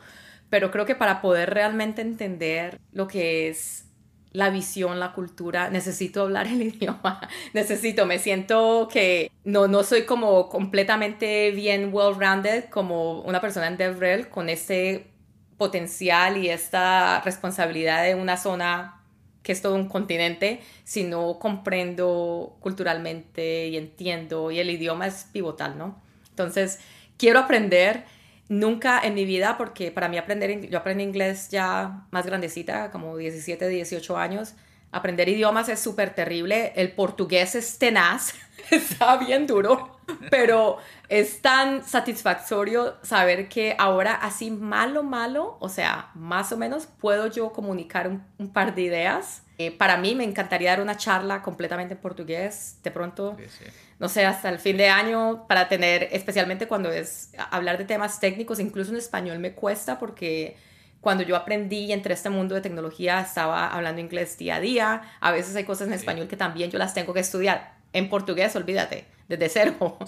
[0.51, 3.87] Pero creo que para poder realmente entender lo que es
[4.33, 10.05] la visión, la cultura, necesito hablar el idioma, necesito, me siento que no, no soy
[10.05, 15.07] como completamente bien well-rounded como una persona en DevRel con este
[15.59, 19.02] potencial y esta responsabilidad de una zona
[19.43, 25.27] que es todo un continente, si no comprendo culturalmente y entiendo, y el idioma es
[25.33, 26.01] pivotal, ¿no?
[26.31, 26.79] Entonces,
[27.17, 28.05] quiero aprender,
[28.49, 33.17] nunca en mi vida, porque para mí aprender, yo aprendí inglés ya más grandecita, como
[33.17, 34.55] 17, 18 años,
[34.91, 38.35] aprender idiomas es súper terrible, el portugués es tenaz,
[38.71, 39.99] está bien duro,
[40.31, 40.79] pero
[41.09, 47.27] es tan satisfactorio saber que ahora así malo, malo, o sea, más o menos puedo
[47.27, 49.43] yo comunicar un, par de ideas.
[49.59, 53.37] Eh, para mí me encantaría dar una charla completamente en portugués, de pronto,
[53.99, 58.19] no sé, hasta el fin de año, para tener, especialmente cuando es hablar de temas
[58.19, 60.57] técnicos, incluso en español me cuesta porque
[61.01, 64.61] cuando yo aprendí y entré a este mundo de tecnología estaba hablando inglés día a
[64.61, 68.09] día, a veces hay cosas en español que también yo las tengo que estudiar en
[68.09, 69.99] portugués, olvídate, desde cero.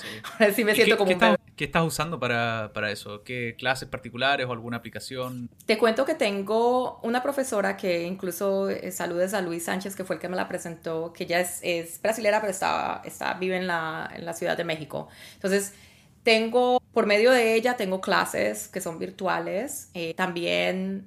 [0.55, 0.65] Sí.
[0.65, 3.23] me siento como ¿qué, estás, ¿Qué estás usando para, para, eso?
[3.23, 5.49] ¿Qué clases particulares o alguna aplicación?
[5.67, 10.17] Te cuento que tengo una profesora que incluso eh, saludes a Luis Sánchez, que fue
[10.17, 13.67] el que me la presentó, que ya es, es brasilera, pero está, está, vive en
[13.67, 15.09] la, en la Ciudad de México.
[15.35, 15.75] Entonces,
[16.23, 19.91] tengo, por medio de ella, tengo clases que son virtuales.
[19.95, 21.07] Eh, también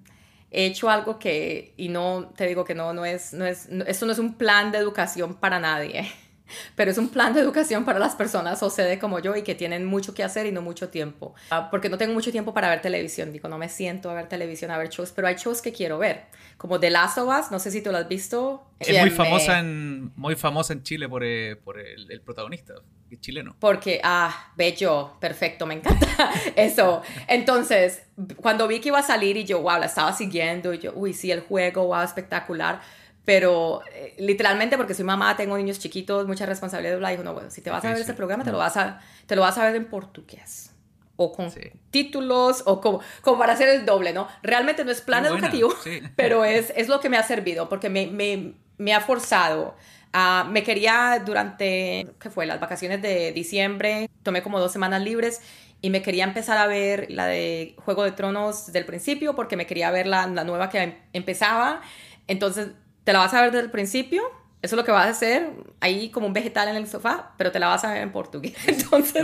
[0.52, 4.06] he hecho algo que, y no te digo que no, no es, no es, esto
[4.06, 6.10] no es un plan de educación para nadie
[6.76, 9.56] pero es un plan de educación para las personas o sede como yo y que
[9.56, 11.34] tienen mucho que hacer y no mucho tiempo.
[11.50, 14.28] Ah, porque no tengo mucho tiempo para ver televisión, digo, no me siento a ver
[14.28, 16.26] televisión, a ver shows, pero hay shows que quiero ver,
[16.58, 18.64] como The Last of Us, no sé si tú lo has visto.
[18.80, 22.76] Es muy famosa, en, muy famosa en Chile por, eh, por el, el, protagonista,
[23.20, 23.56] chileno.
[23.60, 26.08] Porque, ah, bello, perfecto, me encanta
[26.56, 27.02] eso.
[27.28, 28.04] Entonces,
[28.38, 31.14] cuando vi que iba a salir y yo, wow, la estaba siguiendo y yo, uy,
[31.14, 32.82] sí, el juego, wow, espectacular
[33.28, 37.52] pero eh, literalmente porque soy mamá, tengo niños chiquitos, mucha responsabilidad, la dijo, no, bueno,
[37.52, 39.66] si te vas a ver ese programa, te lo vas a, te lo vas a
[39.66, 40.72] ver en portugués
[41.18, 41.52] o con
[41.92, 44.30] títulos o como, como para hacer el doble, ¿no?
[44.44, 45.74] Realmente no es plan educativo,
[46.16, 49.76] pero es, es lo que me ha servido porque me, me, me ha forzado.
[50.14, 52.46] a me quería durante, ¿qué fue?
[52.46, 55.42] Las vacaciones de diciembre, tomé como dos semanas libres
[55.82, 59.58] y me quería empezar a ver la de Juego de Tronos desde el principio porque
[59.58, 61.82] me quería ver la, la nueva que em, empezaba.
[62.30, 62.70] Entonces
[63.08, 64.22] te la vas a ver desde el principio,
[64.62, 65.50] eso es lo que vas a hacer
[65.80, 68.54] ahí como un vegetal en el sofá, pero te la vas a ver en portugués.
[68.68, 69.24] Entonces,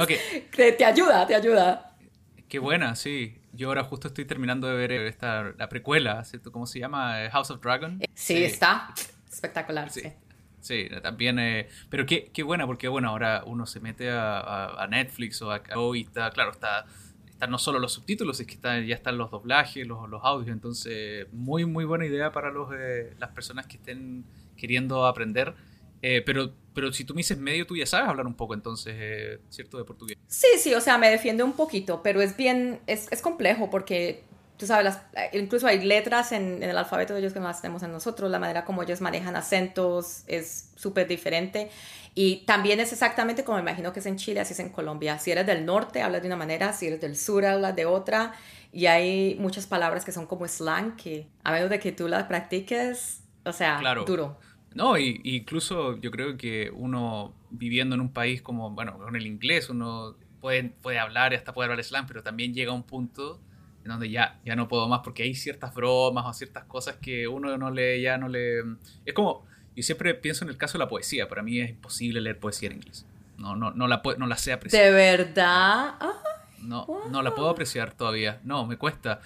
[0.56, 1.94] te, ayuda, te ayuda.
[2.48, 3.42] Qué buena, sí.
[3.52, 6.54] Yo ahora justo estoy terminando de ver esta, la precuela, ¿cierto?
[6.54, 7.30] ¿Cómo se llama?
[7.30, 8.02] House of Dragon.
[8.02, 8.94] Eh, sí, está
[9.30, 10.04] espectacular, sí.
[10.62, 10.88] sí.
[11.02, 15.52] también, eh, pero qué, qué, buena, porque bueno, ahora uno se mete a, Netflix o
[15.52, 15.62] a,
[15.94, 16.86] y está, claro, está
[17.48, 20.54] no solo los subtítulos, es que ya están los doblajes, los, los audios.
[20.54, 24.24] Entonces, muy, muy buena idea para los, eh, las personas que estén
[24.56, 25.54] queriendo aprender.
[26.02, 28.94] Eh, pero, pero si tú me dices medio, tú ya sabes hablar un poco, entonces,
[28.98, 29.78] eh, ¿cierto?
[29.78, 30.18] De portugués.
[30.28, 34.24] Sí, sí, o sea, me defiende un poquito, pero es bien, es, es complejo porque
[34.58, 35.02] tú sabes, las,
[35.34, 38.30] incluso hay letras en, en, el alfabeto de ellos que no las tenemos en nosotros,
[38.30, 41.70] la manera como ellos manejan acentos es súper diferente.
[42.16, 45.18] Y también es exactamente como me imagino que es en Chile, así es en Colombia.
[45.18, 48.34] Si eres del norte, hablas de una manera, si eres del sur, hablas de otra.
[48.72, 52.26] Y hay muchas palabras que son como slang, que a menos de que tú las
[52.26, 54.40] practiques, o sea, duro.
[54.76, 59.28] No, y, incluso yo creo que uno viviendo en un país como, bueno, con el
[59.28, 62.84] inglés, uno puede, puede hablar y hasta puede hablar slang, pero también llega a un
[62.84, 63.40] punto
[63.84, 67.28] en donde ya, ya no puedo más porque hay ciertas bromas o ciertas cosas que
[67.28, 68.60] uno no le, ya no le...
[69.06, 69.46] Es como,
[69.76, 71.28] yo siempre pienso en el caso de la poesía.
[71.28, 73.06] Para mí es imposible leer poesía en inglés.
[73.38, 74.84] No, no, no, la, no la sé apreciar.
[74.84, 75.96] ¿De verdad?
[76.60, 78.40] no, no la puedo apreciar todavía.
[78.44, 79.22] No, me cuesta.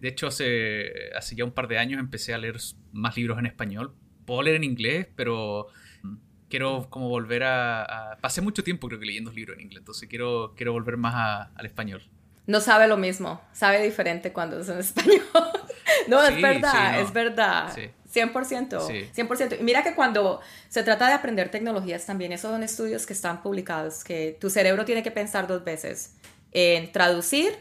[0.00, 2.56] De hecho, hace, hace ya un par de años empecé a leer
[2.92, 3.92] más libros en español.
[4.24, 5.68] Puedo leer en inglés, pero
[6.02, 6.14] mm,
[6.48, 10.54] quiero como volver a, Pasé mucho tiempo creo que leyendo libros en inglés, entonces quiero,
[10.56, 12.02] quiero volver más al español.
[12.46, 15.22] No sabe lo mismo, sabe diferente cuando es en español.
[16.08, 17.76] no, es verdad, es verdad.
[18.18, 19.12] 100%.
[19.14, 19.60] 100%.
[19.60, 23.42] Y mira que cuando se trata de aprender tecnologías también, esos son estudios que están
[23.42, 26.14] publicados, que tu cerebro tiene que pensar dos veces
[26.52, 27.56] en traducir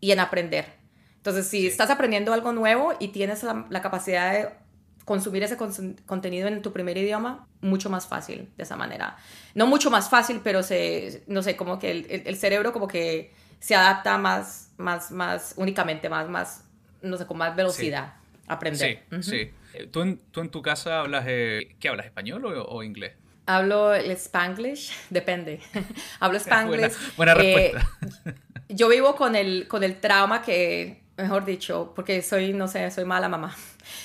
[0.00, 0.66] y en aprender.
[1.16, 4.48] Entonces, si estás aprendiendo algo nuevo y tienes la, capacidad de
[5.06, 9.16] consumir ese contenido en tu primer idioma, mucho más fácil de esa manera.
[9.54, 11.90] No mucho más fácil, pero se, no sé, como que
[12.26, 16.64] el, cerebro como que se adapta más, más, más únicamente, más, más,
[17.00, 18.14] no sé, con más velocidad
[18.46, 19.02] aprender.
[19.10, 19.50] Sí, sí.
[19.90, 23.12] ¿Tú en, ¿Tú en, tu casa hablas, eh, ¿qué hablas, español o, inglés?
[23.46, 25.60] Hablo el spanglish, depende.
[26.20, 26.92] Hablo spanglish.
[27.16, 28.40] Buena, eh, respuesta.
[28.68, 33.04] yo vivo con el, con el trauma que, mejor dicho, porque soy, no sé, soy
[33.04, 33.54] mala mamá.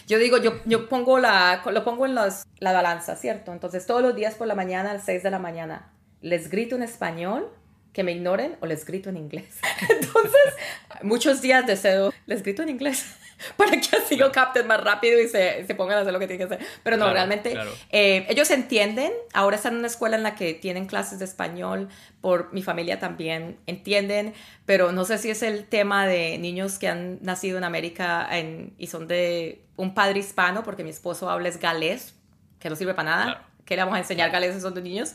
[0.07, 3.53] Yo digo, yo, yo pongo la, lo pongo en los, la balanza, ¿cierto?
[3.53, 5.91] Entonces todos los días por la mañana, a las 6 de la mañana,
[6.22, 7.49] les grito en español
[7.93, 9.59] que me ignoren o les grito en inglés.
[9.89, 10.53] Entonces,
[11.01, 13.15] muchos días deseo, les grito en inglés.
[13.58, 16.28] para que así lo capten más rápido y se, se, pongan a hacer lo que
[16.28, 16.68] tienen que hacer.
[16.84, 17.58] Pero no, realmente
[17.92, 21.90] eh, ellos entienden, ahora están en una escuela en la que tienen clases de español,
[22.22, 24.34] por mi familia también entienden,
[24.66, 28.30] pero no sé si es el tema de niños que han nacido en América
[28.78, 32.16] y son de un padre hispano, porque mi esposo habla es galés,
[32.60, 35.11] que no sirve para nada que le vamos a enseñar galés a esos dos niños.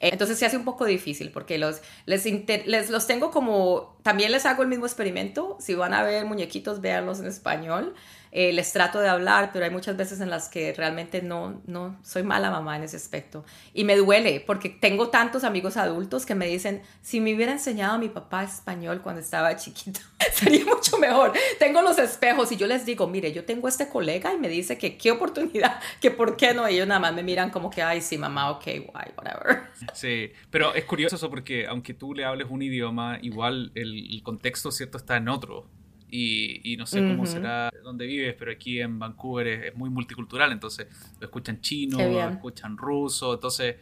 [0.00, 2.24] Eh, entonces se hace un poco difícil porque los, les,
[2.66, 6.80] les, los tengo como, también les hago el mismo experimento, si van a ver muñequitos,
[6.80, 7.94] véanlos en español
[8.30, 11.98] eh, les trato de hablar, pero hay muchas veces en las que realmente no, no
[12.02, 13.44] soy mala mamá en ese aspecto.
[13.72, 17.94] Y me duele porque tengo tantos amigos adultos que me dicen, si me hubiera enseñado
[17.94, 20.00] a mi papá español cuando estaba chiquito,
[20.32, 21.32] sería mucho mejor.
[21.58, 24.78] Tengo los espejos y yo les digo, mire, yo tengo este colega y me dice
[24.78, 26.66] que qué oportunidad, que por qué no.
[26.66, 29.62] ellos nada más me miran como que, ay, sí, mamá, ok, why, whatever.
[29.94, 34.22] Sí, pero es curioso eso porque aunque tú le hables un idioma, igual el, el
[34.22, 35.66] contexto, ¿cierto?, está en otro.
[36.10, 40.86] Y, no sé cómo será donde vives, pero aquí en Vancouver es, muy multicultural, entonces
[41.20, 43.76] lo escuchan chino, lo escuchan ruso, entonces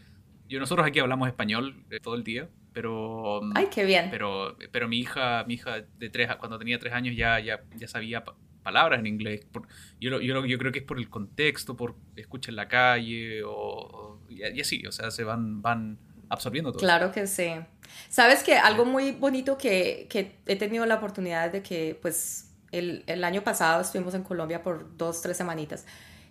[0.49, 4.09] yo nosotros aquí hablamos español eh, todo el día, pero mm, Ay, qué bien.
[4.11, 7.89] Pero pero mi hija, mi hija de tres cuando tenía tres años ya ya, ya
[7.89, 8.25] sabía
[8.63, 9.47] palabras en inglés.
[10.01, 14.21] yo, yo, yo, creo que es por el contexto, por escuchar en la calle o,
[14.29, 15.99] y, así, o sea, se van van
[16.29, 16.81] absorbiendo todo.
[16.81, 17.53] Claro que sí.
[18.09, 23.05] Sabes que algo muy bonito que, que he tenido la oportunidad de que, pues, el,
[23.07, 25.87] el, año pasado estuvimos en Colombia por dos, tres semanitas.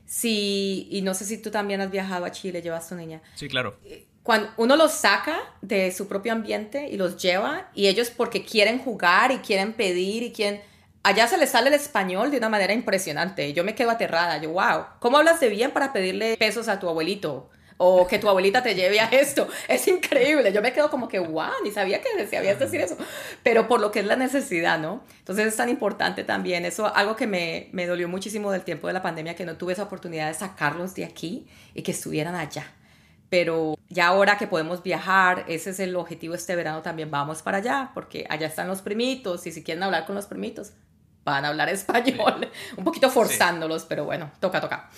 [0.05, 3.21] Sí, y no sé si tú también has viajado a Chile, llevas a tu niña.
[3.35, 3.77] Sí, claro.
[4.21, 8.79] Cuando uno los saca de su propio ambiente y los lleva, y ellos porque quieren
[8.79, 10.61] jugar y quieren pedir y quieren...
[11.03, 13.53] Allá se les sale el español de una manera impresionante.
[13.53, 14.41] Yo me quedo aterrada.
[14.41, 17.51] Yo, wow, ¿cómo hablas de bien para pedirle pesos a tu abuelito?
[17.77, 19.47] O que tu abuelita te lleve a esto.
[19.67, 20.53] Es increíble.
[20.53, 22.97] Yo me quedo como que, wow, ni sabía que sabías decir eso.
[23.43, 25.03] Pero por lo que es la necesidad, ¿no?
[25.19, 26.65] Entonces es tan importante también.
[26.65, 29.73] Eso, algo que me, me dolió muchísimo del tiempo de la pandemia, que no tuve
[29.73, 32.65] esa oportunidad de sacarlos de aquí y que estuvieran allá.
[33.29, 37.57] Pero ya ahora que podemos viajar, ese es el objetivo este verano también, vamos para
[37.57, 40.73] allá, porque allá están los primitos y si quieren hablar con los primitos,
[41.23, 42.49] van a hablar español.
[42.77, 44.89] Un poquito forzándolos, pero bueno, toca, toca.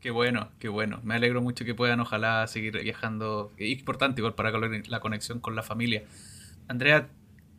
[0.00, 1.00] Qué bueno, qué bueno.
[1.02, 3.52] Me alegro mucho que puedan, ojalá, seguir viajando.
[3.56, 6.04] Es importante igual para la conexión con la familia.
[6.68, 7.08] Andrea,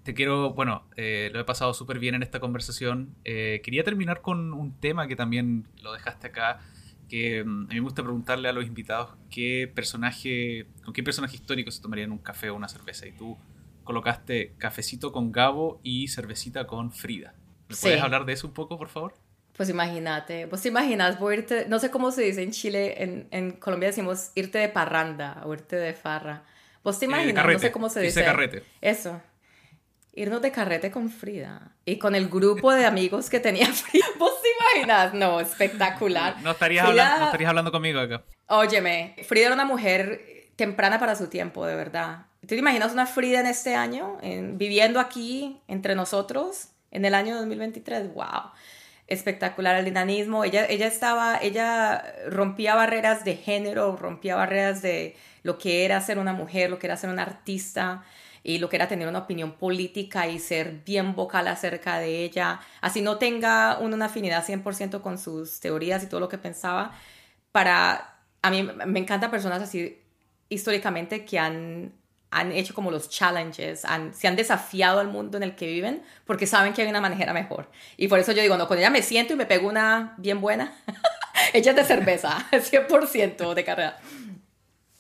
[0.04, 3.16] te quiero, bueno, eh, lo he pasado súper bien en esta conversación.
[3.26, 6.62] Eh, quería terminar con un tema que también lo dejaste acá,
[7.10, 11.36] que mm, a mí me gusta preguntarle a los invitados qué personaje, con qué personaje
[11.36, 13.06] histórico se tomarían un café o una cerveza.
[13.06, 13.38] Y tú
[13.84, 17.34] colocaste cafecito con Gabo y cervecita con Frida.
[17.68, 19.14] ¿Me puedes hablar de eso un poco, por favor?
[19.60, 23.52] Pues imagínate, pues te imaginas, irte, no sé cómo se dice en Chile, en, en
[23.52, 26.46] Colombia decimos irte de parranda o irte de farra.
[26.82, 28.24] Vos te eh, imaginas, no sé cómo se dice.
[28.24, 28.64] carrete.
[28.80, 29.22] Eso.
[30.14, 34.06] Irnos de carrete con Frida y con el grupo de amigos que tenía Frida.
[34.18, 34.48] ¿Vos te
[34.78, 35.14] imaginas?
[35.14, 36.42] No, espectacular.
[36.42, 38.24] No estarías, hablando, no estarías hablando conmigo acá.
[38.48, 42.28] Óyeme, Frida era una mujer temprana para su tiempo, de verdad.
[42.40, 47.14] ¿Tú te imaginas una Frida en este año, en, viviendo aquí entre nosotros en el
[47.14, 48.14] año 2023?
[48.14, 48.54] ¡Wow!
[49.10, 50.44] Espectacular el dinamismo.
[50.44, 56.20] Ella, ella estaba, ella rompía barreras de género, rompía barreras de lo que era ser
[56.20, 58.04] una mujer, lo que era ser una artista
[58.44, 62.62] y lo que era tener una opinión política y ser bien vocal acerca de ella.
[62.82, 66.92] Así no tenga una afinidad 100% con sus teorías y todo lo que pensaba.
[67.52, 70.02] Para, a mí me encanta personas así
[70.50, 71.94] históricamente que han
[72.32, 76.46] han hecho como los challenges, se han desafiado al mundo en el que viven porque
[76.46, 77.70] saben que hay una manera mejor.
[77.98, 80.40] Y por eso yo digo, no, cuando ya me siento y me pego una bien
[80.40, 80.74] buena,
[81.54, 83.98] ella de cerveza, 100% de carrera.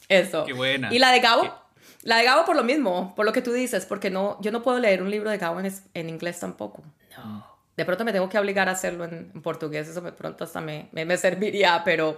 [0.07, 0.43] Eso.
[0.45, 0.91] Qué buena.
[0.91, 1.53] Y la de Gabo,
[2.01, 4.63] la de Gabo por lo mismo, por lo que tú dices, porque no, yo no
[4.63, 6.84] puedo leer un libro de Gabo en, en inglés tampoco.
[7.15, 7.47] No.
[7.77, 10.89] De pronto me tengo que obligar a hacerlo en, portugués, eso de pronto hasta me,
[10.91, 12.17] me, me serviría, pero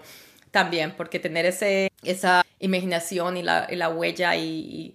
[0.51, 4.93] también, porque tener ese, esa imaginación y la, la huella y,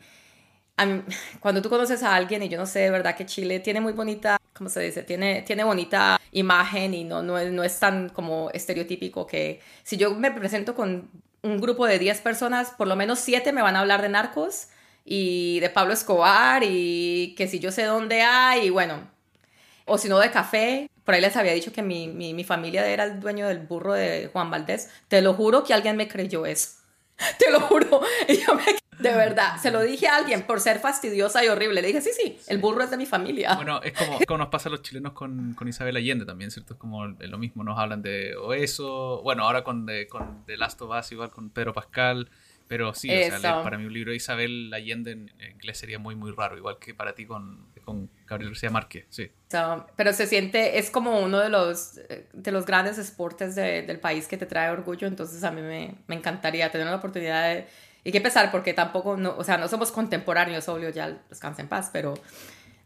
[1.40, 3.92] cuando tú conoces a alguien y yo no sé, de verdad que Chile tiene muy
[3.92, 5.02] bonita, ¿cómo se dice?
[5.02, 10.14] Tiene, tiene bonita imagen y no, no, no es tan como estereotípico que si yo
[10.14, 11.10] me presento con
[11.42, 14.68] un grupo de 10 personas, por lo menos 7 me van a hablar de narcos
[15.04, 19.08] y de Pablo Escobar y que si yo sé dónde hay y bueno,
[19.86, 20.90] o si no de café.
[21.04, 23.94] Por ahí les había dicho que mi, mi, mi, familia era el dueño del burro
[23.94, 24.90] de Juan Valdés.
[25.08, 26.80] Te lo juro que alguien me creyó eso.
[27.38, 28.02] Te lo juro.
[28.98, 31.82] de verdad, se lo dije a alguien por ser fastidiosa y horrible.
[31.82, 33.54] Le dije, sí, sí, el burro es de mi familia.
[33.54, 36.74] Bueno, es como, como nos pasa a los chilenos con, con, Isabel Allende también, ¿cierto?
[36.74, 39.20] Es como lo mismo, nos hablan de o eso.
[39.22, 42.30] Bueno, ahora con, de, con The Last of Us, igual con Pedro Pascal.
[42.68, 46.16] Pero sí, o sea, para mí un libro de Isabel Allende en, inglés sería muy,
[46.16, 49.30] muy raro, igual que para ti con, con Gabriel García Márquez, sí.
[49.94, 52.00] pero se siente, es como uno de los,
[52.32, 56.16] de los grandes esportes del país que te trae orgullo, entonces a mí me, me
[56.16, 57.66] encantaría tener la oportunidad de...
[58.02, 61.68] Y que pesar, porque tampoco, no, o sea, no somos contemporáneos, obvio, ya descansa en
[61.68, 62.14] paz, pero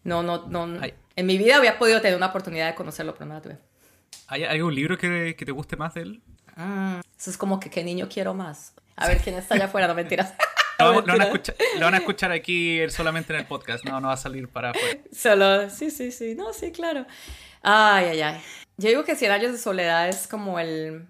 [0.05, 0.81] no, no, no.
[1.17, 3.59] En mi vida había podido tener una oportunidad de conocerlo, pero no la tuve.
[4.29, 6.23] ¿Hay, ¿Hay un libro que, que, te guste más de él?
[6.57, 8.75] Mm, eso es como que qué niño quiero más.
[8.97, 10.35] A ver quién está allá afuera, no mentiras.
[10.79, 14.09] Lo, van a escuchar, lo, van a escuchar, aquí solamente en el podcast, no, no
[14.09, 14.99] va a salir para afuera.
[15.13, 17.05] Solo, sí, sí, sí, no, sí, claro.
[17.61, 18.41] Ay, ay, ay.
[18.79, 21.07] Yo digo que 100 años de soledad es como el...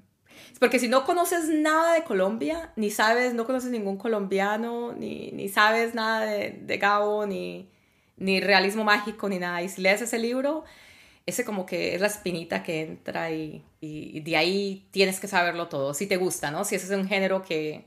[0.59, 5.49] Porque si no conoces nada de Colombia, ni sabes, no conoces ningún colombiano, ni, ni
[5.49, 7.71] sabes nada de, de Gabo, ni,
[8.17, 10.65] ni realismo mágico, ni nada, y si lees ese libro,
[11.31, 15.69] ese como que es la espinita que entra y, y, de ahí tienes que saberlo
[15.69, 16.65] todo, si te gusta, ¿no?
[16.65, 17.87] Si ese es un género que,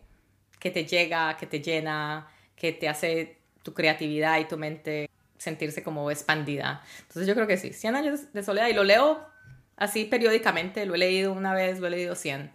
[0.60, 5.84] que te llega, que te llena, que te hace tu creatividad y tu mente sentirse
[5.84, 6.82] como expandida.
[7.02, 9.26] Entonces yo creo que sí, 100 años de soledad y lo leo
[9.76, 12.52] así periódicamente, lo he leído una vez, lo he leído 100,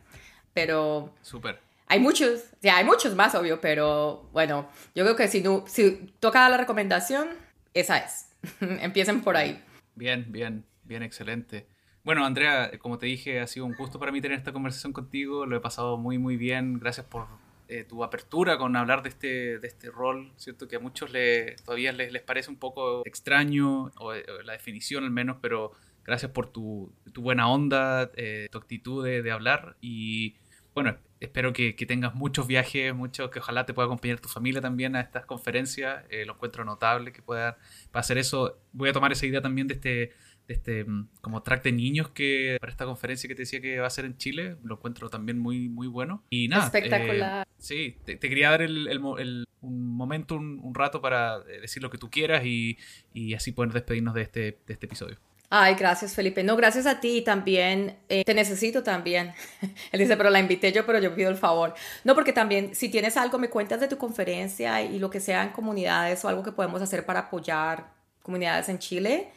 [0.54, 1.14] pero...
[1.22, 1.60] Súper.
[1.86, 6.12] Hay muchos, ya hay muchos más, obvio, pero bueno, yo creo que si, no, si
[6.20, 7.28] toca la recomendación,
[7.72, 8.28] esa es.
[8.60, 9.62] Empiecen por ahí.
[9.94, 11.66] Bien, bien, bien, excelente.
[12.02, 15.46] Bueno, Andrea, como te dije, ha sido un gusto para mí tener esta conversación contigo.
[15.46, 16.78] Lo he pasado muy, muy bien.
[16.80, 17.26] Gracias por
[17.68, 20.66] eh, tu apertura con hablar de este, de este rol, ¿cierto?
[20.66, 25.10] Que a muchos le, todavía les, les parece un poco extraño, o, la definición al
[25.10, 25.72] menos, pero
[26.02, 29.76] gracias por tu, tu buena onda, eh, tu actitud de, hablar.
[29.82, 30.36] Y
[30.74, 34.62] bueno, espero que, que, tengas muchos viajes, muchos, que ojalá te pueda acompañar tu familia
[34.62, 36.06] también a estas conferencias.
[36.08, 37.54] Eh, lo encuentro notable que puedan
[37.92, 38.58] hacer eso.
[38.72, 40.12] Voy a tomar esa idea también de este
[40.48, 43.86] este mm, como track de niños que para esta conferencia que te decía que va
[43.86, 46.24] a ser en Chile, lo encuentro también muy, muy bueno.
[46.30, 46.64] Y nada.
[46.64, 47.46] Espectacular.
[47.46, 51.90] Eh, sí, te, quería dar el, el, un momento, un, rato para eh, decir lo
[51.90, 52.78] que tú quieras y,
[53.12, 55.18] y así poder despedirnos de este, de este episodio.
[55.50, 56.42] Ay, gracias Felipe.
[56.44, 57.96] No, gracias a ti también.
[58.10, 59.32] Eh, te necesito también.
[59.92, 61.74] Él dice, pero la invité yo, pero yo pido el favor.
[62.04, 65.42] No, porque también si tienes algo, me cuentas de tu conferencia y lo que sea
[65.44, 67.92] en comunidades o algo que podemos hacer para apoyar
[68.22, 69.30] comunidades en Chile,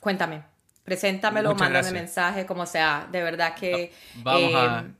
[0.00, 0.51] cuéntame.
[0.84, 3.08] Preséntamelo, mándame mensaje, como sea.
[3.10, 3.92] De verdad que...
[4.16, 4.94] Vamos a em,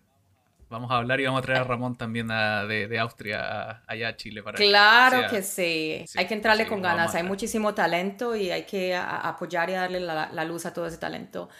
[0.73, 4.17] vamos a hablar y vamos a traer a Ramón también de, de, Austria allá a
[4.17, 4.43] Chile.
[4.43, 6.05] Para claro que, sí.
[6.17, 10.31] hay que entrarle con ganas, hay muchísimo talento y hay que apoyar y darle la,
[10.33, 11.51] la, luz a todo ese talento.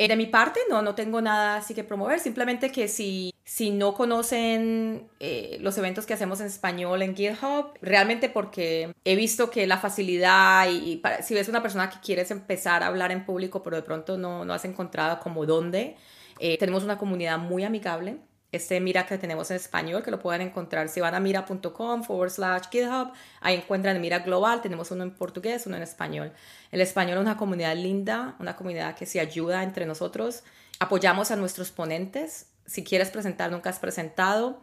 [0.00, 3.72] Eh, de mi parte, no, no tengo nada así que promover, simplemente que si, si
[3.72, 9.50] no conocen eh, los eventos que hacemos en español en GitHub, realmente porque he visto
[9.50, 13.64] que la facilidad y, si ves una persona que quieres empezar a hablar en público,
[13.64, 15.96] pero de pronto no, no has encontrado como dónde,
[16.38, 18.18] eh, tenemos una comunidad muy amigable
[18.50, 22.30] este Mira que tenemos en español, que lo pueden encontrar si van a mira.com forward
[22.30, 26.32] slash GitHub, ahí encuentran Mira Global, tenemos uno en portugués, uno en español.
[26.70, 30.44] El español es una comunidad linda, una comunidad que se ayuda entre nosotros,
[30.80, 34.60] apoyamos a nuestros ponentes, si quieres presentar, nunca has presentado,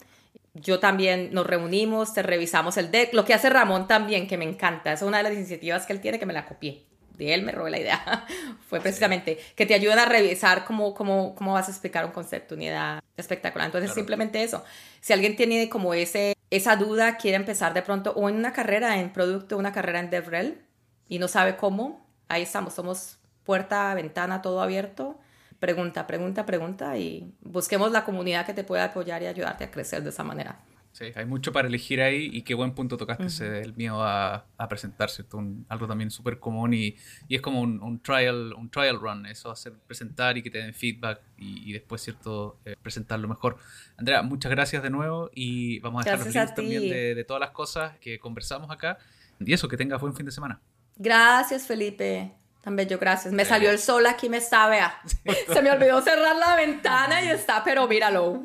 [0.54, 4.46] yo también nos reunimos, te revisamos el deck, lo que hace Ramón también, que me
[4.46, 6.86] encanta, es una de las iniciativas que él tiene que me la copié
[7.18, 8.26] de él me robé la idea,
[8.70, 12.56] fue precisamente que te ayuden a revisar cómo, cómo, cómo vas a explicar un concepto,
[12.56, 13.68] una idea espectacular.
[13.68, 14.64] Entonces, simplemente eso.
[15.02, 19.00] Si alguien tiene como ese, esa duda, quiere empezar de pronto o en una carrera
[19.00, 20.62] en producto, una carrera en DevRel
[21.08, 25.20] y no sabe cómo, ahí estamos, somos puerta, ventana, todo abierto.
[25.60, 30.04] Pregunta, pregunta, pregunta y busquemos la comunidad que te pueda apoyar y ayudarte a crecer
[30.04, 30.60] de esa manera.
[30.96, 34.46] Sí, hay mucho para elegir ahí y qué buen punto tocaste ese el miedo a,
[34.70, 35.26] presentarse.
[35.68, 36.96] algo también súper común y,
[37.28, 41.20] es como un, trial, un trial run, eso, hacer presentar y que te den feedback
[41.38, 43.58] y, después, ¿cierto?, eh, presentarlo mejor.
[43.98, 47.52] Andrea, muchas gracias de nuevo y vamos a dejar los links también de, todas las
[47.52, 48.98] cosas que conversamos acá.
[49.42, 50.62] Y eso, que tengas buen fin de semana.
[50.96, 52.32] Gracias, Felipe.
[52.62, 53.34] También yo, gracias.
[53.34, 55.02] Me salió el sol aquí, me está, vea.
[55.54, 58.42] Se me olvidó cerrar la ventana y está, pero míralo.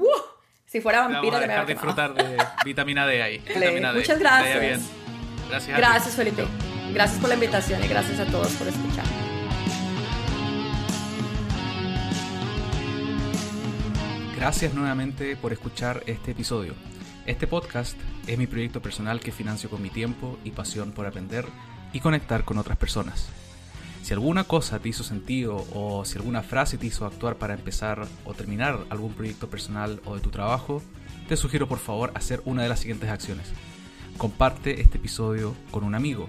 [0.70, 3.42] Si fuera vampiro, me a disfrutar de vitamina D ahí.
[3.92, 4.88] Muchas gracias.
[5.48, 5.76] Gracias.
[5.76, 6.44] Gracias, Felipe.
[6.94, 9.04] Gracias por la invitación y gracias a todos por escuchar.
[14.36, 16.74] Gracias nuevamente por escuchar este episodio.
[17.26, 17.98] Este podcast
[18.28, 21.46] es mi proyecto personal que financio con mi tiempo y pasión por aprender
[21.92, 23.28] y conectar con otras personas.
[24.02, 28.06] Si alguna cosa te hizo sentido o si alguna frase te hizo actuar para empezar
[28.24, 30.82] o terminar algún proyecto personal o de tu trabajo,
[31.28, 33.46] te sugiero por favor hacer una de las siguientes acciones.
[34.16, 36.28] Comparte este episodio con un amigo.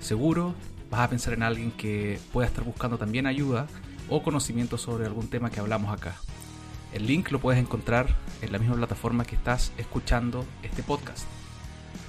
[0.00, 0.54] Seguro
[0.90, 3.66] vas a pensar en alguien que pueda estar buscando también ayuda
[4.08, 6.16] o conocimiento sobre algún tema que hablamos acá.
[6.92, 11.26] El link lo puedes encontrar en la misma plataforma que estás escuchando este podcast.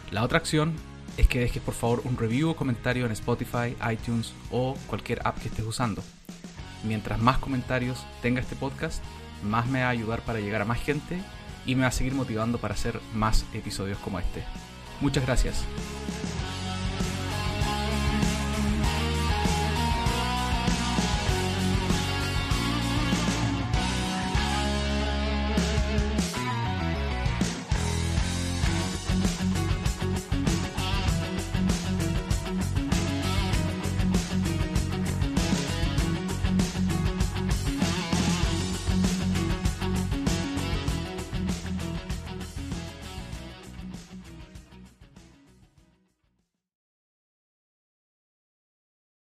[0.10, 0.74] La otra acción
[1.18, 5.40] es que dejes por favor un review o comentario en Spotify, iTunes o cualquier app
[5.40, 6.04] que estés usando.
[6.84, 9.04] Mientras más comentarios tenga este podcast,
[9.44, 11.22] más me va a ayudar para llegar a más gente
[11.66, 14.44] y me va a seguir motivando para hacer más episodios como este.
[15.00, 15.64] Muchas gracias.